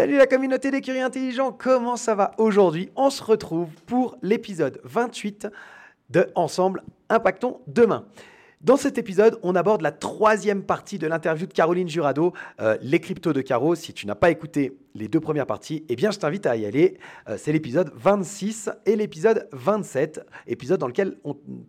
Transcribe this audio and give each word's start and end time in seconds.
Salut 0.00 0.16
la 0.16 0.26
communauté 0.26 0.70
des 0.70 0.80
curieux 0.80 1.04
intelligents, 1.04 1.52
comment 1.52 1.94
ça 1.94 2.14
va 2.14 2.30
aujourd'hui? 2.38 2.88
On 2.96 3.10
se 3.10 3.22
retrouve 3.22 3.68
pour 3.84 4.16
l'épisode 4.22 4.80
28 4.82 5.48
de 6.08 6.26
Ensemble, 6.34 6.82
impactons 7.10 7.60
demain. 7.66 8.06
Dans 8.62 8.78
cet 8.78 8.96
épisode, 8.96 9.38
on 9.42 9.54
aborde 9.54 9.82
la 9.82 9.92
troisième 9.92 10.62
partie 10.62 10.98
de 10.98 11.06
l'interview 11.06 11.46
de 11.46 11.52
Caroline 11.52 11.86
Jurado, 11.86 12.32
euh, 12.62 12.78
les 12.80 12.98
cryptos 12.98 13.34
de 13.34 13.42
Caro. 13.42 13.74
Si 13.74 13.92
tu 13.92 14.06
n'as 14.06 14.14
pas 14.14 14.30
écouté 14.30 14.78
les 14.94 15.06
deux 15.06 15.20
premières 15.20 15.44
parties, 15.44 15.84
eh 15.90 15.96
bien, 15.96 16.10
je 16.10 16.18
t'invite 16.18 16.46
à 16.46 16.56
y 16.56 16.64
aller. 16.64 16.96
Euh, 17.28 17.36
c'est 17.36 17.52
l'épisode 17.52 17.92
26 17.94 18.70
et 18.86 18.96
l'épisode 18.96 19.50
27, 19.52 20.22
épisode 20.46 20.80
dans 20.80 20.88
lequel 20.88 21.18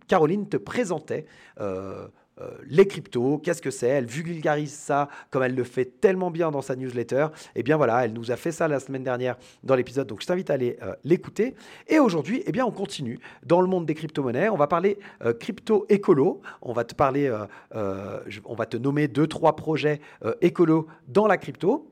Caroline 0.08 0.48
te 0.48 0.56
présentait 0.56 1.26
euh, 1.60 2.08
euh, 2.40 2.50
les 2.66 2.86
cryptos, 2.86 3.38
qu'est-ce 3.38 3.60
que 3.60 3.70
c'est 3.70 3.88
Elle 3.88 4.06
vulgarise 4.06 4.72
ça 4.72 5.08
comme 5.30 5.42
elle 5.42 5.54
le 5.54 5.64
fait 5.64 5.84
tellement 6.00 6.30
bien 6.30 6.50
dans 6.50 6.62
sa 6.62 6.76
newsletter. 6.76 7.26
Et 7.54 7.60
eh 7.60 7.62
bien 7.62 7.76
voilà, 7.76 8.04
elle 8.04 8.12
nous 8.12 8.30
a 8.30 8.36
fait 8.36 8.52
ça 8.52 8.68
la 8.68 8.80
semaine 8.80 9.04
dernière 9.04 9.36
dans 9.62 9.74
l'épisode, 9.74 10.06
donc 10.06 10.22
je 10.22 10.26
t'invite 10.26 10.48
à 10.50 10.54
aller 10.54 10.78
euh, 10.82 10.94
l'écouter. 11.04 11.54
Et 11.88 11.98
aujourd'hui, 11.98 12.42
eh 12.46 12.52
bien 12.52 12.64
on 12.64 12.70
continue 12.70 13.18
dans 13.44 13.60
le 13.60 13.66
monde 13.66 13.84
des 13.84 13.94
crypto-monnaies. 13.94 14.48
On 14.48 14.56
va 14.56 14.66
parler 14.66 14.98
euh, 15.24 15.34
crypto-écolo. 15.34 16.40
On 16.62 16.72
va 16.72 16.84
te 16.84 16.94
parler, 16.94 17.30
on 17.74 18.54
va 18.54 18.66
te 18.66 18.76
nommer 18.76 19.08
deux, 19.08 19.26
trois 19.26 19.56
projets 19.56 20.00
écolo 20.40 20.86
dans 21.08 21.26
la 21.26 21.36
crypto. 21.36 21.91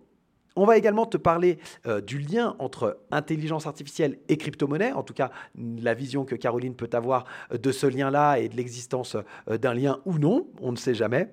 On 0.56 0.64
va 0.64 0.76
également 0.76 1.06
te 1.06 1.16
parler 1.16 1.58
euh, 1.86 2.00
du 2.00 2.18
lien 2.18 2.56
entre 2.58 2.98
intelligence 3.10 3.66
artificielle 3.66 4.18
et 4.28 4.36
crypto-monnaie, 4.36 4.92
en 4.92 5.02
tout 5.02 5.14
cas 5.14 5.30
la 5.56 5.94
vision 5.94 6.24
que 6.24 6.34
Caroline 6.34 6.74
peut 6.74 6.90
avoir 6.92 7.24
euh, 7.52 7.58
de 7.58 7.72
ce 7.72 7.86
lien-là 7.86 8.38
et 8.38 8.48
de 8.48 8.56
l'existence 8.56 9.16
euh, 9.48 9.58
d'un 9.58 9.74
lien 9.74 10.00
ou 10.04 10.18
non, 10.18 10.48
on 10.60 10.72
ne 10.72 10.76
sait 10.76 10.94
jamais. 10.94 11.30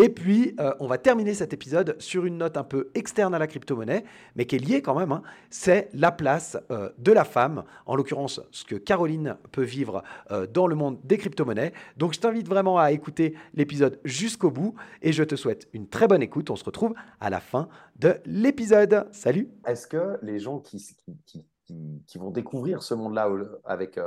Et 0.00 0.10
puis, 0.10 0.54
euh, 0.60 0.72
on 0.78 0.86
va 0.86 0.96
terminer 0.96 1.34
cet 1.34 1.52
épisode 1.52 1.96
sur 1.98 2.24
une 2.24 2.38
note 2.38 2.56
un 2.56 2.62
peu 2.62 2.88
externe 2.94 3.34
à 3.34 3.38
la 3.40 3.48
crypto-monnaie, 3.48 4.04
mais 4.36 4.46
qui 4.46 4.54
est 4.54 4.60
liée 4.60 4.80
quand 4.80 4.96
même. 4.96 5.10
Hein. 5.10 5.22
c'est 5.50 5.88
la 5.92 6.12
place 6.12 6.56
euh, 6.70 6.90
de 6.98 7.10
la 7.10 7.24
femme, 7.24 7.64
en 7.84 7.96
l'occurrence 7.96 8.40
ce 8.52 8.64
que 8.64 8.76
Caroline 8.76 9.36
peut 9.50 9.64
vivre 9.64 10.04
euh, 10.30 10.46
dans 10.46 10.68
le 10.68 10.76
monde 10.76 11.00
des 11.02 11.18
crypto-monnaies. 11.18 11.72
Donc, 11.96 12.14
je 12.14 12.20
t'invite 12.20 12.46
vraiment 12.46 12.78
à 12.78 12.92
écouter 12.92 13.34
l'épisode 13.54 13.98
jusqu'au 14.04 14.52
bout 14.52 14.76
et 15.02 15.12
je 15.12 15.24
te 15.24 15.34
souhaite 15.34 15.68
une 15.72 15.88
très 15.88 16.06
bonne 16.06 16.22
écoute. 16.22 16.48
On 16.50 16.56
se 16.56 16.64
retrouve 16.64 16.94
à 17.18 17.28
la 17.28 17.40
fin 17.40 17.68
de 17.96 18.20
l'épisode. 18.24 19.08
Salut 19.10 19.50
Est-ce 19.66 19.88
que 19.88 20.16
les 20.22 20.38
gens 20.38 20.60
qui, 20.60 20.96
qui, 21.26 22.18
vont 22.18 22.30
découvrir 22.30 22.84
ce 22.84 22.94
monde-là 22.94 23.28
avec, 23.64 23.98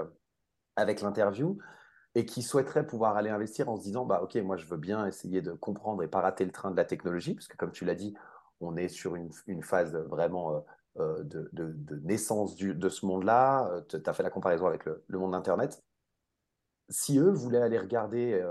avec 0.78 1.02
l'interview, 1.02 1.58
et 2.16 2.26
qui 2.26 2.42
souhaiteraient 2.42 2.86
pouvoir 2.86 3.16
aller 3.16 3.30
investir 3.30 3.70
en 3.70 3.78
se 3.78 3.84
disant 3.84 4.06
bah 4.06 4.22
ok 4.24 4.36
moi 4.38 4.58
je 4.58 4.66
veux 4.66 4.78
bien 4.78 5.06
essayer 5.08 5.42
de 5.42 5.54
comprendre 5.54 6.04
et 6.04 6.08
pas 6.08 6.22
rater 6.22 6.46
le 6.46 6.52
train 6.52 6.72
de 6.72 6.76
la 6.76 6.86
technologie 6.86 7.36
parce 7.36 7.48
que 7.48 7.56
comme 7.56 7.72
tu 7.72 7.86
l'as 7.86 7.96
dit 7.96 8.14
on 8.62 8.78
est 8.78 8.88
sur 8.88 9.16
une, 9.16 9.64
phase 9.64 9.96
vraiment 9.96 10.56
euh, 10.56 10.60
euh, 11.00 11.24
de, 11.24 12.02
naissance 12.04 12.56
de 12.56 12.90
ce 12.90 13.06
monde-là. 13.06 13.70
Euh, 13.72 13.82
tu 13.90 13.98
as 14.06 14.14
fait 14.14 14.24
la 14.24 14.30
comparaison 14.30 14.68
avec 14.68 14.86
le, 14.86 15.04
le, 15.08 15.18
monde 15.18 15.32
d'internet. 15.32 15.84
Si 16.90 17.18
eux 17.18 17.32
voulaient 17.32 17.62
aller 17.62 17.80
regarder 17.80 18.44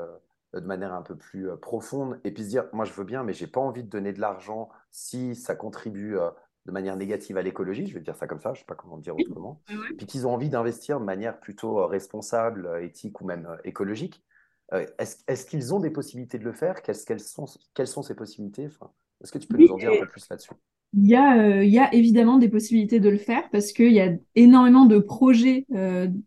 de 0.54 0.60
manière 0.60 0.94
un 0.94 1.03
peu 1.03 1.15
plus 1.16 1.48
profonde 1.59 2.19
et 2.25 2.32
puis 2.32 2.44
se 2.44 2.48
dire 2.48 2.65
moi 2.72 2.87
je 2.87 2.92
veux 2.94 3.04
bien 3.04 3.22
mais 3.22 3.34
j'ai 3.34 3.47
pas 3.47 3.60
envie 3.60 3.84
de 3.84 3.88
donner 3.91 4.15
de 4.15 4.21
l'argent 4.21 4.71
si 4.91 5.34
ça 5.34 5.54
contribue 5.54 6.16
de 6.70 6.75
manière 6.75 6.97
négative 6.97 7.36
à 7.36 7.42
l'écologie, 7.42 7.86
je 7.86 7.94
vais 7.94 8.00
dire 8.00 8.16
ça 8.16 8.26
comme 8.26 8.38
ça, 8.41 8.50
je 8.54 8.58
ne 8.58 8.60
sais 8.60 8.66
pas 8.66 8.76
comment 8.76 8.97
dire 8.97 9.14
autrement, 9.16 9.60
puis 9.98 10.06
qu'ils 10.06 10.26
ont 10.26 10.32
envie 10.32 10.48
d'investir 10.48 11.00
de 11.00 11.04
manière 11.04 11.38
plutôt 11.41 11.81
euh, 11.81 11.86
responsable, 11.86 12.66
euh, 12.66 12.84
éthique 12.84 13.20
ou 13.20 13.26
même 13.26 13.47
euh, 13.47 13.56
écologique. 13.64 14.22
Est-ce 14.98 15.47
qu'ils 15.47 15.75
ont 15.75 15.80
des 15.80 15.91
possibilités 15.91 16.38
de 16.38 16.44
le 16.44 16.53
faire? 16.53 16.80
Quelles, 16.82 17.19
sont, 17.19 17.47
quelles 17.75 17.88
sont 17.88 18.03
ces 18.03 18.14
possibilités? 18.14 18.69
Est-ce 19.20 19.32
que 19.32 19.38
tu 19.38 19.48
peux 19.48 19.59
nous 19.59 19.72
en 19.72 19.76
dire 19.76 19.91
un 19.91 19.98
peu 19.98 20.06
plus 20.06 20.28
là-dessus? 20.30 20.53
il 20.92 21.09
y, 21.09 21.16
a, 21.16 21.64
il 21.64 21.70
y 21.70 21.80
a 21.80 21.92
évidemment 21.92 22.38
des 22.38 22.48
possibilités 22.48 23.00
de 23.00 23.09
le 23.09 23.16
faire 23.16 23.50
parce 23.50 23.72
qu'il 23.72 23.92
y 23.92 23.98
a 23.98 24.12
énormément 24.36 24.86
de 24.86 25.00
projets 25.00 25.66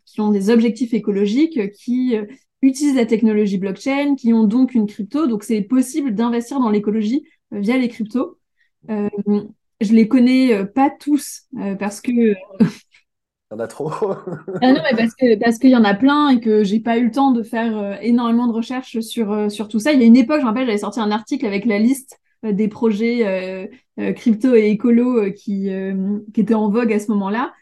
qui 0.06 0.20
ont 0.20 0.32
des 0.32 0.50
objectifs 0.50 0.94
écologiques, 0.94 1.72
qui 1.72 2.18
utilisent 2.62 2.98
la 2.98 3.06
technologie 3.06 3.58
blockchain, 3.58 4.16
qui 4.16 4.34
ont 4.34 4.44
donc 4.44 4.74
une 4.74 4.88
crypto. 4.88 5.26
Donc 5.26 5.46
c'est 5.46 5.62
possible 5.62 6.14
d'investir 6.14 6.60
dans 6.60 6.70
l'écologie 6.70 7.26
via 7.52 7.78
les 7.78 7.88
cryptos 7.88 8.40
je 9.84 9.94
les 9.94 10.08
connais 10.08 10.54
euh, 10.54 10.66
pas 10.66 10.90
tous 10.90 11.44
euh, 11.60 11.76
parce 11.76 12.02
que. 12.02 12.12
Il 13.52 13.56
y 13.56 13.56
en 13.56 13.60
a 13.60 13.68
trop. 13.68 13.92
ah 14.62 14.72
non, 14.72 14.80
mais 14.84 14.98
parce 14.98 15.14
que 15.14 15.38
parce 15.38 15.60
qu'il 15.60 15.70
y 15.70 15.76
en 15.76 15.84
a 15.84 15.94
plein 15.94 16.30
et 16.30 16.40
que 16.40 16.64
j'ai 16.64 16.80
pas 16.80 16.98
eu 16.98 17.06
le 17.06 17.12
temps 17.12 17.32
de 17.32 17.44
faire 17.44 17.78
euh, 17.78 17.96
énormément 18.02 18.48
de 18.48 18.54
recherches 18.54 19.00
sur 19.02 19.52
sur 19.52 19.68
tout 19.68 19.80
ça. 19.80 19.94
Il 19.94 20.00
y 20.00 20.04
a 20.04 20.08
une 20.08 20.18
époque, 20.18 20.38
je 20.38 20.42
me 20.42 20.48
rappelle, 20.48 20.66
j'avais 20.66 20.80
sorti 20.80 21.00
un 21.00 21.12
article 21.12 21.46
avec 21.46 21.66
la 21.66 21.78
liste 21.78 22.20
des 22.44 22.68
projets 22.68 23.70
crypto 24.16 24.54
et 24.56 24.70
écolo 24.70 25.32
qui 25.32 25.70
qui 26.34 26.42
étaient 26.42 26.54
en 26.56 26.70
vogue 26.70 26.92
à 26.92 27.00
ce 27.00 27.12
moment-là. 27.12 27.54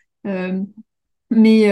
mais 1.30 1.66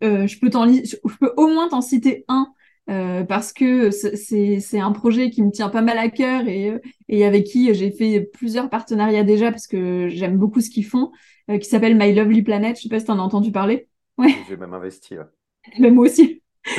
je 0.00 0.40
peux 0.40 0.48
t'en 0.48 0.66
je 0.66 0.96
peux 1.20 1.32
au 1.36 1.48
moins 1.48 1.68
t'en 1.68 1.82
citer 1.82 2.24
un 2.28 2.48
euh, 2.88 3.24
parce 3.24 3.52
que 3.52 3.90
c'est 3.90 4.78
un 4.78 4.92
projet 4.92 5.30
qui 5.30 5.42
me 5.42 5.50
tient 5.50 5.68
pas 5.68 5.82
mal 5.82 5.98
à 5.98 6.08
cœur 6.08 6.46
et, 6.46 6.70
euh, 6.70 6.78
et 7.08 7.24
avec 7.24 7.44
qui 7.44 7.74
j'ai 7.74 7.90
fait 7.90 8.20
plusieurs 8.20 8.70
partenariats 8.70 9.24
déjà 9.24 9.50
parce 9.50 9.66
que 9.66 10.08
j'aime 10.08 10.36
beaucoup 10.36 10.60
ce 10.60 10.70
qu'ils 10.70 10.86
font, 10.86 11.10
euh, 11.50 11.58
qui 11.58 11.68
s'appelle 11.68 11.96
My 11.96 12.14
Lovely 12.14 12.42
Planet. 12.42 12.76
Je 12.76 12.82
sais 12.82 12.88
pas 12.88 13.00
si 13.00 13.06
tu 13.06 13.10
en 13.10 13.18
as 13.18 13.22
entendu 13.22 13.50
parler. 13.50 13.88
Ouais. 14.18 14.34
J'ai 14.48 14.56
même 14.56 14.74
investi. 14.74 15.16
Ouais. 15.18 15.90
moi 15.90 16.06
aussi. 16.06 16.42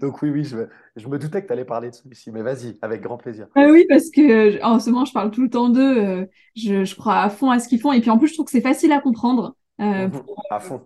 Donc 0.00 0.20
oui, 0.22 0.30
oui, 0.30 0.44
je, 0.44 0.58
je 0.96 1.08
me 1.08 1.18
doutais 1.18 1.40
que 1.42 1.46
tu 1.46 1.52
allais 1.52 1.64
parler 1.64 1.90
de 1.90 1.94
celui-ci, 1.94 2.30
mais 2.30 2.42
vas-y, 2.42 2.76
avec 2.82 3.00
grand 3.00 3.16
plaisir. 3.16 3.48
Ah 3.54 3.68
oui, 3.70 3.86
parce 3.88 4.10
que 4.10 4.62
en 4.62 4.80
ce 4.80 4.90
moment, 4.90 5.06
je 5.06 5.12
parle 5.12 5.30
tout 5.30 5.42
le 5.42 5.48
temps 5.48 5.70
d'eux, 5.70 6.28
je, 6.54 6.84
je, 6.84 6.94
crois 6.94 7.22
à 7.22 7.30
fond 7.30 7.50
à 7.50 7.58
ce 7.58 7.68
qu'ils 7.68 7.80
font, 7.80 7.90
et 7.90 8.02
puis 8.02 8.10
en 8.10 8.18
plus, 8.18 8.28
je 8.28 8.34
trouve 8.34 8.44
que 8.44 8.52
c'est 8.52 8.60
facile 8.60 8.92
à 8.92 9.00
comprendre. 9.00 9.56
Euh, 9.80 10.08
à 10.50 10.60
fond 10.60 10.82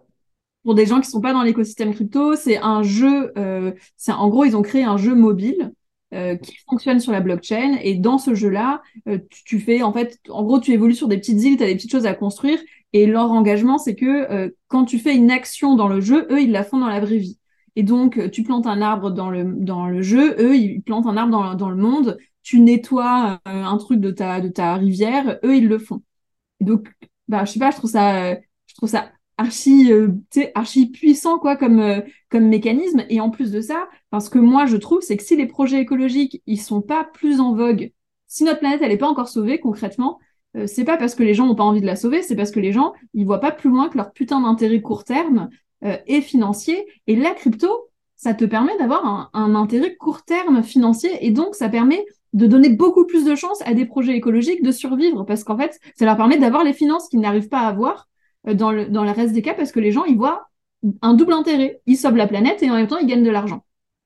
pour 0.65 0.75
des 0.75 0.87
gens 0.87 1.01
qui 1.01 1.11
sont 1.11 1.21
pas 1.21 1.33
dans 1.33 1.43
l'écosystème 1.43 1.95
crypto, 1.95 2.37
c'est 2.37 2.59
un 2.59 2.83
jeu. 2.83 3.33
Euh, 3.37 3.73
c'est 3.97 4.13
en 4.13 4.29
gros, 4.29 4.45
ils 4.45 4.57
ont 4.57 4.63
créé 4.63 4.85
un 4.85 4.97
jeu 4.97 5.15
mobile 5.15 5.73
euh, 6.15 6.37
qui 6.37 6.57
fonctionne 6.69 7.01
sur 7.01 7.11
la 7.11 7.21
blockchain. 7.21 7.79
Et 7.83 7.95
dans 7.95 8.19
ce 8.19 8.35
jeu-là, 8.35 8.83
euh, 9.09 9.19
tu, 9.47 9.59
fais 9.61 9.83
en 9.83 9.95
fait, 9.95 10.21
en 10.29 10.43
gros, 10.43 10.61
tu 10.61 10.73
évolues 10.73 10.95
sur 10.95 11.09
des 11.09 11.17
petites 11.17 11.43
îles, 11.43 11.57
tu 11.57 11.63
as 11.63 11.67
des 11.67 11.75
petites 11.75 11.91
choses 11.91 12.05
à 12.05 12.13
construire. 12.13 12.59
Et 12.93 13.07
leur 13.07 13.31
engagement, 13.33 13.79
c'est 13.79 13.95
que 13.95 14.31
euh, 14.31 14.51
quand 14.69 14.85
tu 14.85 14.99
fais 14.99 15.17
une 15.17 15.31
action 15.31 15.75
dans 15.75 15.89
le 15.89 16.03
jeu, 16.03 16.27
eux, 16.31 16.43
ils 16.43 16.53
la 16.53 16.65
font 16.65 16.79
dans 16.79 16.89
la 16.89 17.01
vraie 17.01 17.17
vie. 17.17 17.39
Et 17.77 17.83
donc, 17.83 18.31
tu 18.31 18.43
plantes 18.43 18.67
un 18.67 18.83
arbre 18.83 19.11
dans 19.11 19.31
le 19.31 19.45
dans 19.45 19.87
le 19.89 20.03
jeu, 20.03 20.37
eux, 20.39 20.55
ils 20.55 20.83
plantent 20.83 21.07
un 21.07 21.17
arbre 21.17 21.33
dans, 21.33 21.55
dans 21.55 21.71
le 21.71 21.77
monde. 21.77 22.19
Tu 22.43 22.61
nettoies 22.61 23.41
un 23.47 23.77
truc 23.79 23.99
de 24.01 24.11
ta 24.11 24.41
de 24.43 24.49
ta 24.49 24.75
rivière, 24.75 25.39
eux, 25.45 25.57
ils 25.57 25.69
le 25.69 25.79
font. 25.79 26.03
donc, 26.61 26.89
bah, 27.29 27.45
je 27.47 27.53
sais 27.53 27.59
pas, 27.59 27.71
je 27.71 27.77
trouve 27.79 27.91
ça, 27.91 28.35
je 28.67 28.75
trouve 28.77 28.91
ça 28.91 29.13
archi, 29.43 29.93
euh, 29.93 30.09
archi 30.55 30.87
puissant 30.87 31.39
quoi 31.39 31.57
comme, 31.57 31.81
euh, 31.81 32.01
comme 32.31 32.49
mécanisme. 32.49 33.05
Et 33.09 33.21
en 33.21 33.31
plus 33.31 33.51
de 33.51 33.61
ça, 33.61 33.89
parce 34.11 34.29
que 34.29 34.39
moi 34.39 34.67
je 34.67 34.77
trouve, 34.77 35.01
c'est 35.03 35.17
que 35.17 35.23
si 35.23 35.37
les 35.37 35.47
projets 35.47 35.81
écologiques 35.81 36.43
ils 36.47 36.61
sont 36.61 36.83
pas 36.83 37.05
plus 37.05 37.41
en 37.41 37.55
vogue, 37.55 37.93
si 38.27 38.45
notre 38.45 38.61
planète 38.61 38.81
elle 38.83 38.93
est 38.93 38.99
pas 38.99 39.09
encore 39.09 39.29
sauvée 39.29 39.61
concrètement, 39.61 40.19
euh, 40.57 40.67
c'est 40.67 40.85
pas 40.85 40.97
parce 40.97 41.15
que 41.15 41.23
les 41.23 41.35
gens 41.35 41.49
ont 41.49 41.55
pas 41.55 41.65
envie 41.65 41.81
de 41.81 41.87
la 41.87 41.97
sauver, 41.97 42.23
c'est 42.23 42.37
parce 42.37 42.51
que 42.51 42.61
les 42.61 42.73
gens 42.73 42.93
ils 43.15 43.27
voient 43.27 43.41
pas 43.41 43.53
plus 43.53 43.71
loin 43.71 43.89
que 43.89 43.97
leur 43.97 44.13
putain 44.13 44.41
d'intérêt 44.41 44.81
court 44.81 45.05
terme 45.05 45.49
et 46.07 46.21
financier. 46.21 46.87
Et 47.09 47.17
la 47.17 47.33
crypto, 47.33 47.89
ça 48.15 48.35
te 48.35 48.45
permet 48.45 48.79
d'avoir 48.79 49.05
un, 49.05 49.31
un, 49.35 49.57
intérêt 49.57 49.97
court 49.97 50.23
terme 50.23 50.63
financier 50.63 51.11
et 51.27 51.33
donc 51.33 51.57
ça 51.57 51.69
permet 51.69 52.07
de 52.33 52.47
donner 52.47 52.69
beaucoup 52.69 53.05
plus 53.05 53.25
de 53.25 53.35
chances 53.35 53.61
à 53.63 53.75
des 53.75 53.85
projets 53.85 54.17
écologiques 54.17 54.63
de 54.63 54.71
survivre 54.71 55.25
parce 55.25 55.43
qu'en 55.43 55.59
fait, 55.59 55.81
ça 55.97 56.05
leur 56.05 56.17
permet 56.17 56.39
d'avoir 56.39 56.63
les 56.63 56.73
finances 56.73 57.09
qu'ils 57.09 57.19
n'arrivent 57.19 57.49
pas 57.49 57.63
à 57.63 57.67
avoir 57.67 57.97
euh, 57.97 58.12
dans 58.45 58.73
le, 58.73 58.87
dans 58.87 59.05
le 59.05 59.11
reste 59.11 59.35
des 59.35 59.43
cas 59.43 59.55
parce 59.55 59.73
que 59.73 59.81
les 59.81 59.93
gens, 59.93 60.05
ils 60.05 60.17
voient 60.17 60.49
un 61.01 61.15
double 61.15 61.33
intérêt. 61.33 61.81
Ils 61.87 61.97
sauvent 61.97 62.17
la 62.17 62.27
planète 62.27 62.63
et 62.63 62.71
en 62.71 62.75
même 62.75 62.87
temps, 62.87 62.99
ils 62.99 63.07
gagnent 63.07 63.25
de 63.25 63.31
l'argent. 63.31 63.65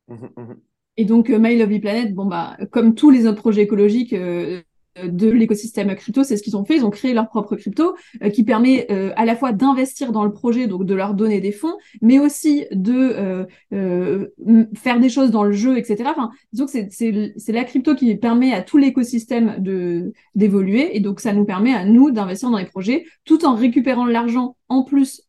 Mmh, 0.08 0.14
mmh. 0.14 0.54
Et 0.98 1.04
donc, 1.04 1.30
euh, 1.30 1.38
My 1.38 1.56
Lovely 1.56 1.80
Planet, 1.80 2.14
bon, 2.14 2.26
bah, 2.26 2.56
comme 2.70 2.94
tous 2.94 3.10
les 3.10 3.26
autres 3.26 3.40
projets 3.40 3.62
écologiques, 3.62 4.12
euh, 4.12 4.62
de 5.04 5.28
l'écosystème 5.28 5.94
crypto, 5.94 6.24
c'est 6.24 6.36
ce 6.36 6.42
qu'ils 6.42 6.56
ont 6.56 6.64
fait. 6.64 6.76
Ils 6.76 6.84
ont 6.84 6.90
créé 6.90 7.12
leur 7.12 7.28
propre 7.28 7.56
crypto 7.56 7.96
euh, 8.22 8.30
qui 8.30 8.44
permet 8.44 8.86
euh, 8.90 9.12
à 9.16 9.24
la 9.24 9.36
fois 9.36 9.52
d'investir 9.52 10.12
dans 10.12 10.24
le 10.24 10.32
projet, 10.32 10.66
donc 10.66 10.84
de 10.84 10.94
leur 10.94 11.14
donner 11.14 11.40
des 11.40 11.52
fonds, 11.52 11.76
mais 12.00 12.18
aussi 12.18 12.66
de 12.72 13.46
euh, 13.72 14.26
faire 14.74 15.00
des 15.00 15.08
choses 15.08 15.30
dans 15.30 15.44
le 15.44 15.52
jeu, 15.52 15.78
etc. 15.78 16.04
Enfin, 16.06 16.30
donc 16.52 16.68
c'est 16.70 17.52
la 17.52 17.64
crypto 17.64 17.94
qui 17.94 18.14
permet 18.16 18.52
à 18.52 18.62
tout 18.62 18.78
l'écosystème 18.78 19.56
de 19.58 20.12
d'évoluer 20.34 20.96
et 20.96 21.00
donc 21.00 21.20
ça 21.20 21.32
nous 21.32 21.44
permet 21.44 21.74
à 21.74 21.84
nous 21.84 22.10
d'investir 22.10 22.50
dans 22.50 22.58
les 22.58 22.66
projets 22.66 23.04
tout 23.24 23.44
en 23.44 23.54
récupérant 23.54 24.06
l'argent 24.06 24.56
en 24.68 24.82
plus 24.82 25.22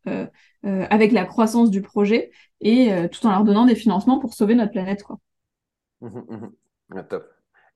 avec 0.62 1.12
la 1.12 1.24
croissance 1.24 1.70
du 1.70 1.82
projet 1.82 2.30
et 2.60 2.90
tout 3.10 3.26
en 3.26 3.30
leur 3.30 3.44
donnant 3.44 3.66
des 3.66 3.74
financements 3.74 4.18
pour 4.18 4.34
sauver 4.34 4.54
notre 4.54 4.72
planète, 4.72 5.02
quoi. 5.02 5.18
Mmh 6.00 6.06
mmh 6.28 6.48
ah. 6.94 7.20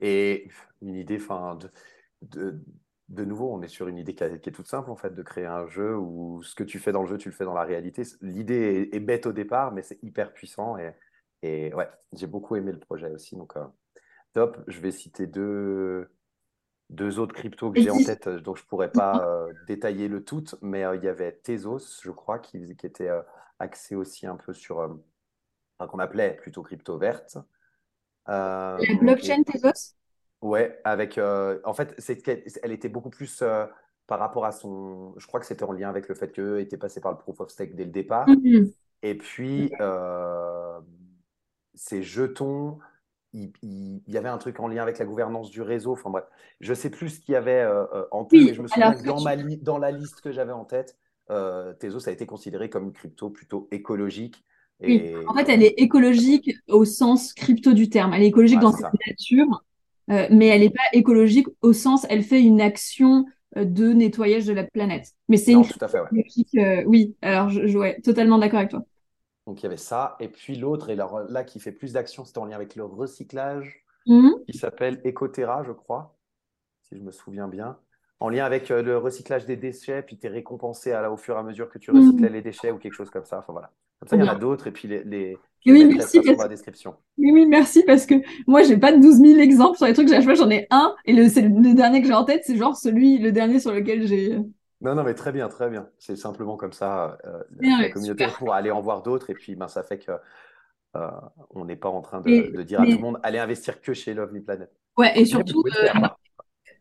Et 0.02 0.48
une 0.82 0.96
idée, 0.96 1.16
enfin, 1.16 1.56
de, 2.22 2.60
de, 3.08 3.24
nouveau, 3.24 3.54
on 3.54 3.62
est 3.62 3.68
sur 3.68 3.86
une 3.86 3.96
idée 3.96 4.14
qui, 4.16 4.24
est 4.24 4.52
toute 4.52 4.66
simple, 4.66 4.90
en 4.90 4.96
fait, 4.96 5.14
de 5.14 5.22
créer 5.22 5.46
un 5.46 5.66
jeu 5.68 5.96
où 5.96 6.42
ce 6.42 6.56
que 6.56 6.64
tu 6.64 6.80
fais 6.80 6.90
dans 6.90 7.02
le 7.02 7.08
jeu, 7.08 7.18
tu 7.18 7.28
le 7.28 7.34
fais 7.34 7.44
dans 7.44 7.54
la 7.54 7.62
réalité. 7.62 8.02
L'idée 8.20 8.90
est, 8.92 9.00
bête 9.00 9.26
au 9.26 9.32
départ, 9.32 9.72
mais 9.72 9.82
c'est 9.82 10.02
hyper 10.02 10.32
puissant. 10.32 10.76
Et, 10.76 10.92
et 11.42 11.72
ouais, 11.72 11.88
j'ai 12.12 12.26
beaucoup 12.26 12.56
aimé 12.56 12.72
le 12.72 12.80
projet 12.80 13.10
aussi. 13.10 13.36
Donc, 13.36 13.56
euh, 13.56 13.64
top. 14.32 14.58
Je 14.66 14.80
vais 14.80 14.90
citer 14.90 15.28
deux, 15.28 16.10
deux 16.90 17.20
autres 17.20 17.34
cryptos 17.34 17.70
que 17.70 17.80
j'ai 17.80 17.90
en 17.90 18.02
tête, 18.02 18.26
euh, 18.26 18.40
donc 18.40 18.56
je 18.56 18.64
ne 18.64 18.66
pourrais 18.66 18.90
pas 18.90 19.24
euh, 19.24 19.52
détailler 19.68 20.08
le 20.08 20.24
tout, 20.24 20.44
mais 20.62 20.84
il 20.96 21.04
y 21.04 21.08
avait 21.08 21.30
Tezos, 21.30 22.00
je 22.02 22.10
crois, 22.10 22.40
qui, 22.40 22.74
qui 22.74 22.86
était 22.86 23.10
axé 23.60 23.94
aussi 23.94 24.26
un 24.26 24.36
peu 24.36 24.52
sur, 24.52 24.78
enfin, 25.78 25.88
qu'on 25.88 26.00
appelait 26.00 26.34
plutôt 26.34 26.62
crypto 26.64 26.98
verte. 26.98 27.38
Euh, 28.28 28.78
la 28.78 28.94
blockchain 29.00 29.42
Tezos 29.42 29.94
Ouais, 30.40 30.80
avec. 30.84 31.18
Euh, 31.18 31.60
en 31.64 31.72
fait, 31.72 31.94
elle 32.62 32.72
était 32.72 32.88
beaucoup 32.88 33.10
plus 33.10 33.42
euh, 33.42 33.64
par 34.06 34.18
rapport 34.18 34.44
à 34.44 34.52
son. 34.52 35.14
Je 35.16 35.26
crois 35.26 35.40
que 35.40 35.46
c'était 35.46 35.64
en 35.64 35.72
lien 35.72 35.88
avec 35.88 36.08
le 36.08 36.14
fait 36.14 36.32
qu'eux 36.32 36.60
étaient 36.60 36.76
passés 36.76 37.00
par 37.00 37.12
le 37.12 37.18
proof 37.18 37.40
of 37.40 37.50
stake 37.50 37.76
dès 37.76 37.84
le 37.84 37.90
départ. 37.90 38.28
Mhm. 38.28 38.72
Et 39.02 39.16
puis, 39.16 39.72
ces 41.74 42.02
jetons, 42.02 42.78
il, 43.32 43.52
y 44.06 44.16
avait 44.16 44.28
un 44.28 44.38
truc 44.38 44.60
en 44.60 44.68
lien 44.68 44.82
avec 44.82 44.98
la 44.98 45.04
gouvernance 45.04 45.50
du 45.50 45.62
réseau. 45.62 45.92
Enfin 45.92 46.10
bref, 46.10 46.24
je 46.60 46.74
sais 46.74 46.90
plus 46.90 47.08
ce 47.08 47.20
qu'il 47.20 47.32
y 47.32 47.36
avait 47.36 47.66
en 48.10 48.24
tête, 48.24 48.40
mais 48.44 48.54
je 48.54 48.62
me 48.62 48.68
souviens 48.68 48.94
que 48.94 49.04
dans, 49.04 49.20
ma 49.20 49.36
dans 49.36 49.78
la 49.78 49.90
liste 49.90 50.20
que 50.20 50.32
j'avais 50.32 50.52
en 50.52 50.64
tête, 50.64 50.98
Tezos 51.28 52.08
a 52.08 52.12
été 52.12 52.26
considéré 52.26 52.68
comme 52.68 52.84
une 52.84 52.92
crypto 52.92 53.30
plutôt 53.30 53.68
écologique 53.70 54.44
oui. 54.82 55.14
En 55.26 55.34
fait, 55.34 55.48
elle 55.48 55.62
est 55.62 55.74
écologique 55.78 56.56
au 56.68 56.84
sens 56.84 57.32
crypto 57.32 57.72
du 57.72 57.88
terme. 57.88 58.12
Elle 58.14 58.22
est 58.22 58.28
écologique 58.28 58.60
dans 58.60 58.72
sa 58.72 58.90
nature, 59.06 59.64
euh, 60.10 60.26
mais 60.30 60.48
elle 60.48 60.62
n'est 60.62 60.70
pas 60.70 60.82
écologique 60.92 61.46
au 61.60 61.72
sens, 61.72 62.06
elle 62.10 62.22
fait 62.22 62.42
une 62.42 62.60
action 62.60 63.26
euh, 63.56 63.64
de 63.64 63.92
nettoyage 63.92 64.46
de 64.46 64.52
la 64.52 64.64
planète. 64.64 65.12
Mais 65.28 65.36
c'est 65.36 65.52
une 65.52 65.64
tout 65.64 65.78
à 65.80 65.88
fait, 65.88 65.98
euh, 65.98 66.82
oui, 66.86 67.14
alors 67.22 67.48
je, 67.48 67.66
je 67.66 68.00
totalement 68.00 68.38
d'accord 68.38 68.58
avec 68.58 68.70
toi. 68.70 68.82
Donc 69.46 69.60
il 69.60 69.64
y 69.64 69.66
avait 69.66 69.76
ça. 69.76 70.16
Et 70.20 70.28
puis 70.28 70.56
l'autre, 70.56 70.90
et 70.90 70.96
là 70.96 71.44
qui 71.44 71.60
fait 71.60 71.72
plus 71.72 71.92
d'action, 71.92 72.24
c'est 72.24 72.38
en 72.38 72.44
lien 72.44 72.56
avec 72.56 72.76
le 72.76 72.84
recyclage, 72.84 73.84
mmh. 74.06 74.30
qui 74.48 74.58
s'appelle 74.58 75.00
Ecoterra, 75.04 75.62
je 75.64 75.72
crois, 75.72 76.16
si 76.82 76.96
je 76.96 77.02
me 77.02 77.10
souviens 77.10 77.48
bien. 77.48 77.78
En 78.20 78.28
lien 78.28 78.44
avec 78.44 78.68
le 78.68 78.98
recyclage 78.98 79.46
des 79.46 79.56
déchets, 79.56 80.02
puis 80.02 80.16
tu 80.16 80.26
es 80.26 80.30
récompensé 80.30 80.92
à, 80.92 81.10
au 81.10 81.16
fur 81.16 81.34
et 81.34 81.38
à 81.38 81.42
mesure 81.42 81.68
que 81.68 81.78
tu 81.78 81.90
recyclais 81.90 82.30
mmh. 82.30 82.32
les 82.32 82.42
déchets 82.42 82.70
ou 82.70 82.78
quelque 82.78 82.94
chose 82.94 83.10
comme 83.10 83.24
ça. 83.24 83.38
Enfin 83.38 83.52
voilà. 83.52 83.70
Comme 84.02 84.08
ça, 84.08 84.16
il 84.16 84.24
y 84.24 84.28
en 84.28 84.32
a 84.32 84.34
d'autres, 84.34 84.66
et 84.66 84.72
puis 84.72 84.88
les, 84.88 85.04
les, 85.04 85.38
oui, 85.66 85.84
merci, 85.84 86.20
parce... 86.20 86.38
la 86.38 86.48
description. 86.48 86.96
Oui, 87.18 87.30
oui, 87.32 87.46
merci, 87.46 87.84
parce 87.84 88.04
que 88.04 88.16
moi, 88.48 88.64
j'ai 88.64 88.76
pas 88.76 88.92
12 88.92 89.20
000 89.20 89.38
exemples 89.38 89.76
sur 89.76 89.86
les 89.86 89.92
trucs 89.92 90.08
j'en 90.08 90.50
ai 90.50 90.66
un, 90.70 90.94
et 91.04 91.12
le, 91.12 91.22
le, 91.22 91.74
dernier 91.74 92.00
que 92.00 92.08
j'ai 92.08 92.14
en 92.14 92.24
tête, 92.24 92.42
c'est 92.44 92.56
genre 92.56 92.76
celui, 92.76 93.18
le 93.18 93.30
dernier 93.30 93.60
sur 93.60 93.72
lequel 93.72 94.06
j'ai. 94.06 94.38
Non, 94.80 94.96
non, 94.96 95.04
mais 95.04 95.14
très 95.14 95.30
bien, 95.30 95.48
très 95.48 95.70
bien. 95.70 95.88
C'est 95.98 96.16
simplement 96.16 96.56
comme 96.56 96.72
ça, 96.72 97.16
euh, 97.24 97.44
la, 97.60 97.90
communauté 97.90 98.26
pour 98.36 98.52
aller 98.52 98.72
en 98.72 98.80
voir 98.80 99.02
d'autres, 99.02 99.30
et 99.30 99.34
puis 99.34 99.54
ben, 99.54 99.68
ça 99.68 99.84
fait 99.84 99.98
que 99.98 100.10
euh, 100.96 101.10
on 101.50 101.64
n'est 101.64 101.76
pas 101.76 101.88
en 101.88 102.02
train 102.02 102.20
de, 102.20 102.50
de 102.56 102.62
dire 102.62 102.80
à 102.80 102.84
tout 102.84 102.90
le 102.90 102.98
monde 102.98 103.20
allez 103.22 103.38
investir 103.38 103.80
que 103.80 103.94
chez 103.94 104.14
Lovely 104.14 104.40
Planet. 104.40 104.68
Ouais, 104.96 105.18
et 105.18 105.24
surtout. 105.24 105.62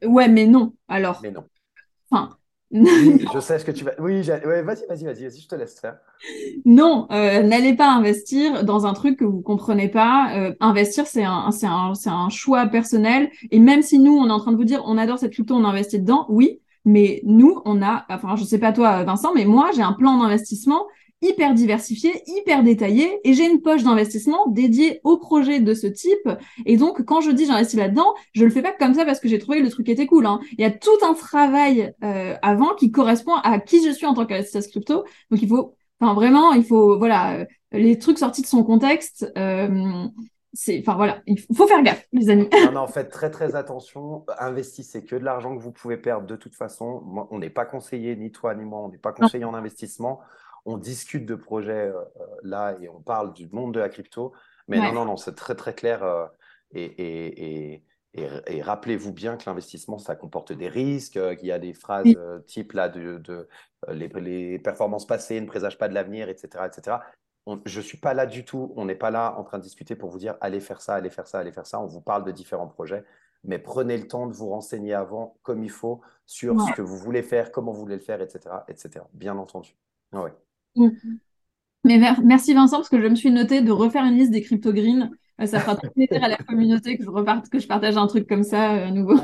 Euh, 0.04 0.08
ouais, 0.08 0.28
mais 0.28 0.48
non, 0.48 0.74
alors. 0.88 1.20
Mais 1.22 1.32
non. 1.32 1.46
Enfin, 2.10 2.36
je 2.74 3.40
sais 3.40 3.60
ce 3.60 3.66
que 3.66 3.72
tu 3.72 3.84
vas. 3.84 3.92
Oui, 4.00 4.22
vas-y, 4.22 4.86
vas-y, 4.88 5.04
vas-y, 5.06 5.24
vas-y, 5.24 5.42
je 5.42 5.48
te 5.48 5.56
laisse 5.56 5.80
faire. 5.80 5.98
Non, 6.66 7.08
euh, 7.12 7.44
n'allez 7.44 7.76
pas 7.76 7.92
investir 7.92 8.64
dans 8.64 8.86
un 8.86 8.94
truc 8.94 9.18
que 9.20 9.26
vous 9.26 9.42
comprenez 9.42 9.90
pas. 9.90 10.34
Euh, 10.36 10.54
investir, 10.60 11.06
c'est 11.06 11.24
un, 11.24 11.52
c'est 11.52 11.68
un, 11.68 11.94
c'est 11.96 12.10
un 12.10 12.30
choix 12.30 12.66
personnel. 12.68 13.30
Et 13.52 13.60
même 13.60 13.82
si 13.82 14.00
nous, 14.00 14.14
on 14.14 14.28
est 14.28 14.32
en 14.32 14.40
train 14.40 14.52
de 14.52 14.58
vous 14.58 14.64
dire, 14.64 14.84
on 14.86 14.98
adore 14.98 15.20
cette 15.20 15.34
crypto, 15.34 15.56
on 15.56 15.66
investit 15.66 16.00
dedans, 16.00 16.26
oui. 16.30 16.62
Mais 16.84 17.22
nous, 17.26 17.62
on 17.66 17.82
a, 17.84 18.06
enfin, 18.10 18.36
je 18.36 18.44
sais 18.44 18.58
pas 18.58 18.72
toi, 18.72 19.04
Vincent, 19.04 19.34
mais 19.36 19.46
moi, 19.46 19.70
j'ai 19.76 19.84
un 19.84 19.94
plan 19.94 20.18
d'investissement 20.18 20.88
hyper 21.22 21.54
diversifié, 21.54 22.24
hyper 22.28 22.64
détaillé, 22.64 23.20
et 23.24 23.34
j'ai 23.34 23.46
une 23.46 23.62
poche 23.62 23.84
d'investissement 23.84 24.48
dédiée 24.48 25.02
au 25.04 25.18
projet 25.18 25.60
de 25.60 25.74
ce 25.74 25.88
type. 25.88 26.30
Et 26.66 26.78
donc, 26.78 27.04
quand 27.06 27.22
je 27.22 27.32
dis 27.32 27.46
j'investis 27.46 27.80
là-dedans, 27.80 28.14
je 28.34 28.44
le 28.44 28.52
fais 28.52 28.62
pas 28.62 28.72
comme 28.72 28.94
ça 28.94 29.06
parce 29.06 29.20
que 29.20 29.28
j'ai 29.28 29.40
trouvé 29.40 29.62
le 29.62 29.70
truc 29.70 29.88
était 29.90 30.08
cool. 30.08 30.26
Hein. 30.26 30.40
Il 30.54 30.62
y 30.62 30.66
a 30.66 30.72
tout 30.72 30.90
un 31.04 31.14
travail 31.14 31.94
euh, 32.04 32.36
avant 32.42 32.74
qui 32.76 32.92
correspond 32.92 33.36
à 33.36 33.60
qui 33.60 33.86
je 33.86 33.92
suis 33.92 34.06
en 34.06 34.14
tant 34.14 34.26
qu'investisseur 34.26 34.70
crypto. 34.70 35.06
Donc, 35.30 35.42
il 35.42 35.48
faut, 35.48 35.76
enfin 36.00 36.14
vraiment, 36.14 36.54
il 36.54 36.64
faut, 36.64 36.98
voilà, 36.98 37.40
euh, 37.40 37.46
les 37.72 38.00
trucs 38.00 38.18
sortis 38.18 38.42
de 38.42 38.48
son 38.48 38.64
contexte. 38.64 39.32
Euh, 39.38 40.08
c'est, 40.54 40.80
enfin 40.82 40.96
voilà, 40.96 41.22
il 41.28 41.40
faut 41.56 41.66
faire 41.66 41.82
gaffe, 41.82 42.06
les 42.12 42.30
amis. 42.30 42.50
non, 42.66 42.72
non, 42.74 42.88
faites 42.88 43.10
très 43.10 43.30
très 43.30 43.56
attention. 43.56 44.26
Investissez 44.38 45.06
que 45.06 45.16
de 45.16 45.24
l'argent 45.24 45.56
que 45.56 45.62
vous 45.62 45.72
pouvez 45.72 45.96
perdre 45.98 46.28
de 46.28 46.36
toute 46.36 46.56
façon. 46.56 47.02
Moi, 47.06 47.28
on 47.32 47.40
n'est 47.40 47.50
pas 47.50 47.66
conseillé, 47.66 48.16
ni 48.18 48.32
toi 48.32 48.54
ni 48.54 48.66
moi, 48.66 48.82
on 48.82 48.90
n'est 48.90 48.98
pas 48.98 49.14
conseillé 49.14 49.46
en 49.46 49.54
investissement 49.54 50.20
on 50.66 50.78
discute 50.78 51.26
de 51.26 51.36
projets 51.36 51.88
euh, 51.88 52.02
euh, 52.20 52.26
là 52.44 52.76
et 52.82 52.90
on 52.90 53.02
parle 53.02 53.34
du 53.34 53.48
monde 53.50 53.74
de 53.74 53.80
la 53.80 53.90
crypto. 53.90 54.34
Mais 54.68 54.78
non, 54.78 54.94
non, 54.94 55.06
non, 55.06 55.18
c'est 55.18 55.36
très, 55.36 55.56
très 55.56 55.74
clair. 55.74 56.04
Euh, 56.04 56.28
et, 56.74 57.84
et, 58.14 58.62
rappelez-vous 58.62 59.12
bien 59.12 59.38
que 59.38 59.44
l'investissement, 59.46 59.98
ça 59.98 60.16
comporte 60.16 60.54
des 60.54 60.70
risques, 60.70 61.20
qu'il 61.38 61.48
y 61.48 61.52
a 61.52 61.60
des 61.60 61.74
phrases 61.74 62.16
type 62.46 62.74
là 62.74 62.88
de, 62.88 63.48
les, 63.90 64.60
performances 64.60 65.08
passées 65.08 65.42
ne 65.42 65.46
présagent 65.46 65.78
pas 65.78 65.90
de 65.90 65.94
l'avenir, 65.94 66.30
etc. 66.30 66.66
etc. 66.66 66.98
je 67.66 67.80
ne 67.80 67.84
suis 67.84 67.98
pas 67.98 68.14
là 68.14 68.26
du 68.26 68.46
tout. 68.46 68.74
On 68.78 68.86
n'est 68.86 68.96
pas 68.96 69.12
là 69.12 69.36
en 69.38 69.44
train 69.44 69.58
de 69.58 69.64
discuter 69.64 69.96
pour 69.96 70.10
vous 70.10 70.20
dire 70.20 70.36
allez 70.40 70.62
faire 70.62 70.82
ça, 70.82 70.96
allez 70.96 71.10
faire 71.10 71.28
ça, 71.28 71.40
allez 71.40 71.52
faire 71.52 71.66
ça. 71.66 71.82
On 71.82 71.88
vous 71.88 72.02
parle 72.02 72.24
de 72.24 72.32
différents 72.32 72.68
projets. 72.68 73.04
Mais 73.44 73.60
prenez 73.60 73.98
le 73.98 74.08
temps 74.08 74.28
de 74.28 74.34
vous 74.34 74.50
renseigner 74.50 74.94
avant, 74.94 75.38
comme 75.42 75.64
il 75.64 75.72
faut, 75.72 76.02
sur 76.26 76.62
ce 76.62 76.72
que 76.74 76.82
vous 76.82 76.98
voulez 76.98 77.24
faire, 77.24 77.52
comment 77.52 77.72
vous 77.72 77.82
voulez 77.82 77.96
le 77.96 78.02
faire, 78.02 78.22
etc. 78.22 78.56
etc. 78.68 79.04
Bien 79.14 79.38
entendu. 79.38 79.76
Ah 80.14 80.24
ouais. 80.24 80.34
Mm. 80.76 80.90
Mais 81.84 82.00
merci 82.24 82.54
Vincent, 82.54 82.78
parce 82.78 82.90
que 82.90 83.02
je 83.02 83.08
me 83.08 83.16
suis 83.16 83.32
noté 83.32 83.62
de 83.62 83.72
refaire 83.72 84.04
une 84.06 84.16
liste 84.16 84.32
des 84.32 84.42
crypto 84.42 84.72
green. 84.72 85.12
Euh, 85.40 85.46
ça 85.46 85.60
fera 85.60 85.76
trop 85.76 85.90
plaisir 85.90 86.24
à 86.24 86.28
la 86.28 86.38
communauté 86.38 86.98
que 86.98 87.04
je, 87.04 87.10
reparte, 87.10 87.50
que 87.50 87.60
je 87.60 87.68
partage 87.68 87.98
un 87.98 88.08
truc 88.08 88.28
comme 88.28 88.44
ça 88.44 88.76
euh, 88.76 88.88
à 88.88 88.92
nouveau. 88.92 89.16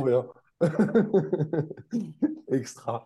Extra. 2.51 3.05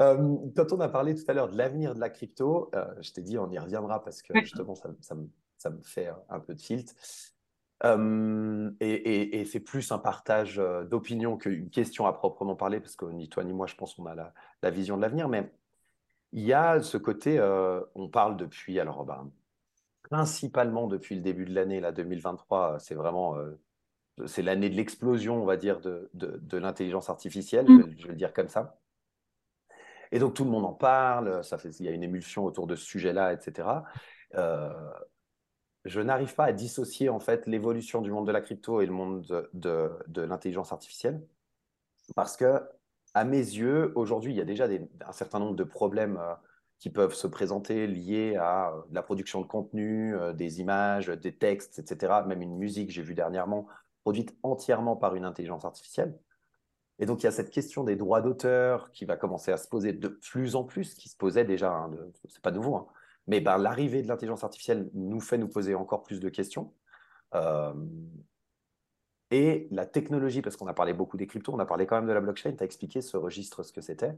Euh, 0.00 0.36
quand 0.54 0.72
on 0.72 0.80
a 0.80 0.88
parlé 0.88 1.14
tout 1.14 1.24
à 1.28 1.32
l'heure 1.32 1.48
de 1.48 1.56
l'avenir 1.56 1.94
de 1.94 2.00
la 2.00 2.10
crypto, 2.10 2.70
je 3.00 3.12
t'ai 3.12 3.22
dit 3.22 3.38
on 3.38 3.50
y 3.50 3.58
reviendra 3.58 4.04
parce 4.04 4.20
que 4.20 4.38
justement 4.40 4.74
ça, 4.74 4.88
me, 4.88 5.26
ça, 5.56 5.70
me, 5.70 5.80
fait 5.82 6.10
un 6.28 6.38
peu 6.38 6.52
de 6.52 6.58
tilt. 6.58 6.94
et, 7.82 9.40
et, 9.40 9.44
c'est 9.46 9.60
plus 9.60 9.90
un 9.90 9.98
partage 9.98 10.60
d'opinion 10.90 11.38
qu'une 11.38 11.70
question 11.70 12.04
à 12.04 12.12
proprement 12.12 12.56
parler, 12.56 12.80
parce 12.80 12.96
que 12.96 13.06
ni 13.06 13.30
toi 13.30 13.42
ni 13.42 13.54
moi, 13.54 13.66
je 13.66 13.74
pense 13.74 13.94
qu'on 13.94 14.04
a 14.04 14.14
la, 14.14 14.34
la 14.62 14.70
vision 14.70 14.98
de 14.98 15.02
l'avenir. 15.02 15.30
Mais 15.30 15.50
il 16.32 16.42
y 16.42 16.52
a 16.52 16.82
ce 16.82 16.96
côté, 16.96 17.38
euh, 17.38 17.80
on 17.94 18.08
parle 18.08 18.36
depuis, 18.36 18.78
alors 18.80 19.04
ben, 19.04 19.30
principalement 20.02 20.86
depuis 20.86 21.14
le 21.14 21.20
début 21.20 21.44
de 21.44 21.54
l'année, 21.54 21.80
là, 21.80 21.92
2023, 21.92 22.78
c'est 22.78 22.94
vraiment, 22.94 23.36
euh, 23.36 23.58
c'est 24.26 24.42
l'année 24.42 24.70
de 24.70 24.76
l'explosion, 24.76 25.42
on 25.42 25.44
va 25.44 25.56
dire, 25.56 25.80
de, 25.80 26.10
de, 26.14 26.58
l'intelligence 26.58 27.10
artificielle, 27.10 27.66
mm. 27.68 27.94
je, 27.96 28.06
vais, 28.06 28.12
le 28.12 28.16
dire 28.16 28.32
comme 28.32 28.48
ça. 28.48 28.78
Et 30.12 30.18
donc 30.18 30.34
tout 30.34 30.44
le 30.44 30.50
monde 30.50 30.64
en 30.64 30.72
parle, 30.72 31.42
ça 31.42 31.58
fait, 31.58 31.70
il 31.80 31.86
y 31.86 31.88
a 31.88 31.92
une 31.92 32.04
émulsion 32.04 32.44
autour 32.44 32.66
de 32.66 32.76
ce 32.76 32.84
sujet-là, 32.84 33.32
etc. 33.32 33.68
Euh, 34.34 34.72
je 35.84 36.00
n'arrive 36.00 36.34
pas 36.34 36.44
à 36.44 36.52
dissocier 36.52 37.08
en 37.08 37.18
fait 37.18 37.46
l'évolution 37.46 38.02
du 38.02 38.10
monde 38.10 38.26
de 38.26 38.32
la 38.32 38.40
crypto 38.40 38.80
et 38.80 38.86
le 38.86 38.92
monde 38.92 39.48
de, 39.52 39.90
de 40.06 40.22
l'intelligence 40.22 40.72
artificielle 40.72 41.20
parce 42.14 42.36
que 42.36 42.60
à 43.16 43.24
mes 43.24 43.38
yeux, 43.38 43.92
aujourd'hui, 43.94 44.34
il 44.34 44.36
y 44.36 44.42
a 44.42 44.44
déjà 44.44 44.68
un 45.06 45.12
certain 45.12 45.38
nombre 45.38 45.56
de 45.56 45.64
problèmes 45.64 46.18
euh, 46.18 46.34
qui 46.78 46.90
peuvent 46.90 47.14
se 47.14 47.26
présenter 47.26 47.86
liés 47.86 48.36
à 48.36 48.74
euh, 48.74 48.82
la 48.92 49.02
production 49.02 49.40
de 49.40 49.46
contenu, 49.46 50.14
euh, 50.14 50.34
des 50.34 50.60
images, 50.60 51.06
des 51.06 51.34
textes, 51.34 51.78
etc. 51.78 52.12
Même 52.26 52.42
une 52.42 52.58
musique, 52.58 52.90
j'ai 52.90 53.00
vu 53.00 53.14
dernièrement, 53.14 53.68
produite 54.04 54.36
entièrement 54.42 54.96
par 54.96 55.14
une 55.14 55.24
intelligence 55.24 55.64
artificielle. 55.64 56.14
Et 56.98 57.06
donc, 57.06 57.22
il 57.22 57.24
y 57.24 57.26
a 57.26 57.32
cette 57.32 57.48
question 57.48 57.84
des 57.84 57.96
droits 57.96 58.20
d'auteur 58.20 58.90
qui 58.90 59.06
va 59.06 59.16
commencer 59.16 59.50
à 59.50 59.56
se 59.56 59.66
poser 59.66 59.94
de 59.94 60.08
plus 60.08 60.54
en 60.54 60.64
plus, 60.64 60.92
qui 60.92 61.08
se 61.08 61.16
posait 61.16 61.46
déjà, 61.46 61.72
hein, 61.72 61.90
c'est 62.28 62.42
pas 62.42 62.50
nouveau, 62.50 62.76
hein. 62.76 62.86
mais 63.26 63.40
ben, 63.40 63.56
l'arrivée 63.56 64.02
de 64.02 64.08
l'intelligence 64.08 64.44
artificielle 64.44 64.90
nous 64.92 65.20
fait 65.20 65.38
nous 65.38 65.48
poser 65.48 65.74
encore 65.74 66.02
plus 66.02 66.20
de 66.20 66.28
questions. 66.28 66.74
Et 69.30 69.66
la 69.70 69.86
technologie, 69.86 70.42
parce 70.42 70.56
qu'on 70.56 70.68
a 70.68 70.74
parlé 70.74 70.92
beaucoup 70.92 71.16
des 71.16 71.26
cryptos, 71.26 71.52
on 71.52 71.58
a 71.58 71.66
parlé 71.66 71.86
quand 71.86 71.96
même 71.96 72.06
de 72.06 72.12
la 72.12 72.20
blockchain, 72.20 72.52
tu 72.52 72.62
as 72.62 72.66
expliqué 72.66 73.00
ce 73.00 73.16
registre, 73.16 73.62
ce 73.62 73.72
que 73.72 73.80
c'était. 73.80 74.12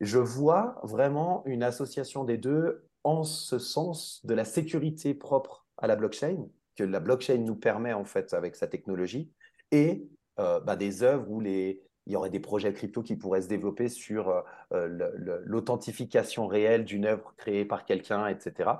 Je 0.00 0.18
vois 0.18 0.80
vraiment 0.84 1.42
une 1.46 1.64
association 1.64 2.24
des 2.24 2.38
deux 2.38 2.84
en 3.02 3.24
ce 3.24 3.58
sens 3.58 4.24
de 4.24 4.34
la 4.34 4.44
sécurité 4.44 5.14
propre 5.14 5.66
à 5.76 5.86
la 5.86 5.96
blockchain, 5.96 6.46
que 6.76 6.84
la 6.84 7.00
blockchain 7.00 7.38
nous 7.38 7.56
permet 7.56 7.92
en 7.92 8.04
fait 8.04 8.32
avec 8.34 8.54
sa 8.54 8.68
technologie, 8.68 9.32
et 9.72 10.08
euh, 10.38 10.60
bah, 10.60 10.76
des 10.76 11.02
œuvres 11.02 11.28
où 11.28 11.40
les, 11.40 11.82
il 12.06 12.12
y 12.12 12.16
aurait 12.16 12.30
des 12.30 12.40
projets 12.40 12.72
crypto 12.72 13.02
qui 13.02 13.16
pourraient 13.16 13.42
se 13.42 13.48
développer 13.48 13.88
sur 13.88 14.44
euh, 14.72 15.42
l'authentification 15.44 16.46
réelle 16.46 16.84
d'une 16.84 17.04
œuvre 17.04 17.34
créée 17.36 17.64
par 17.64 17.84
quelqu'un, 17.84 18.26
etc. 18.28 18.70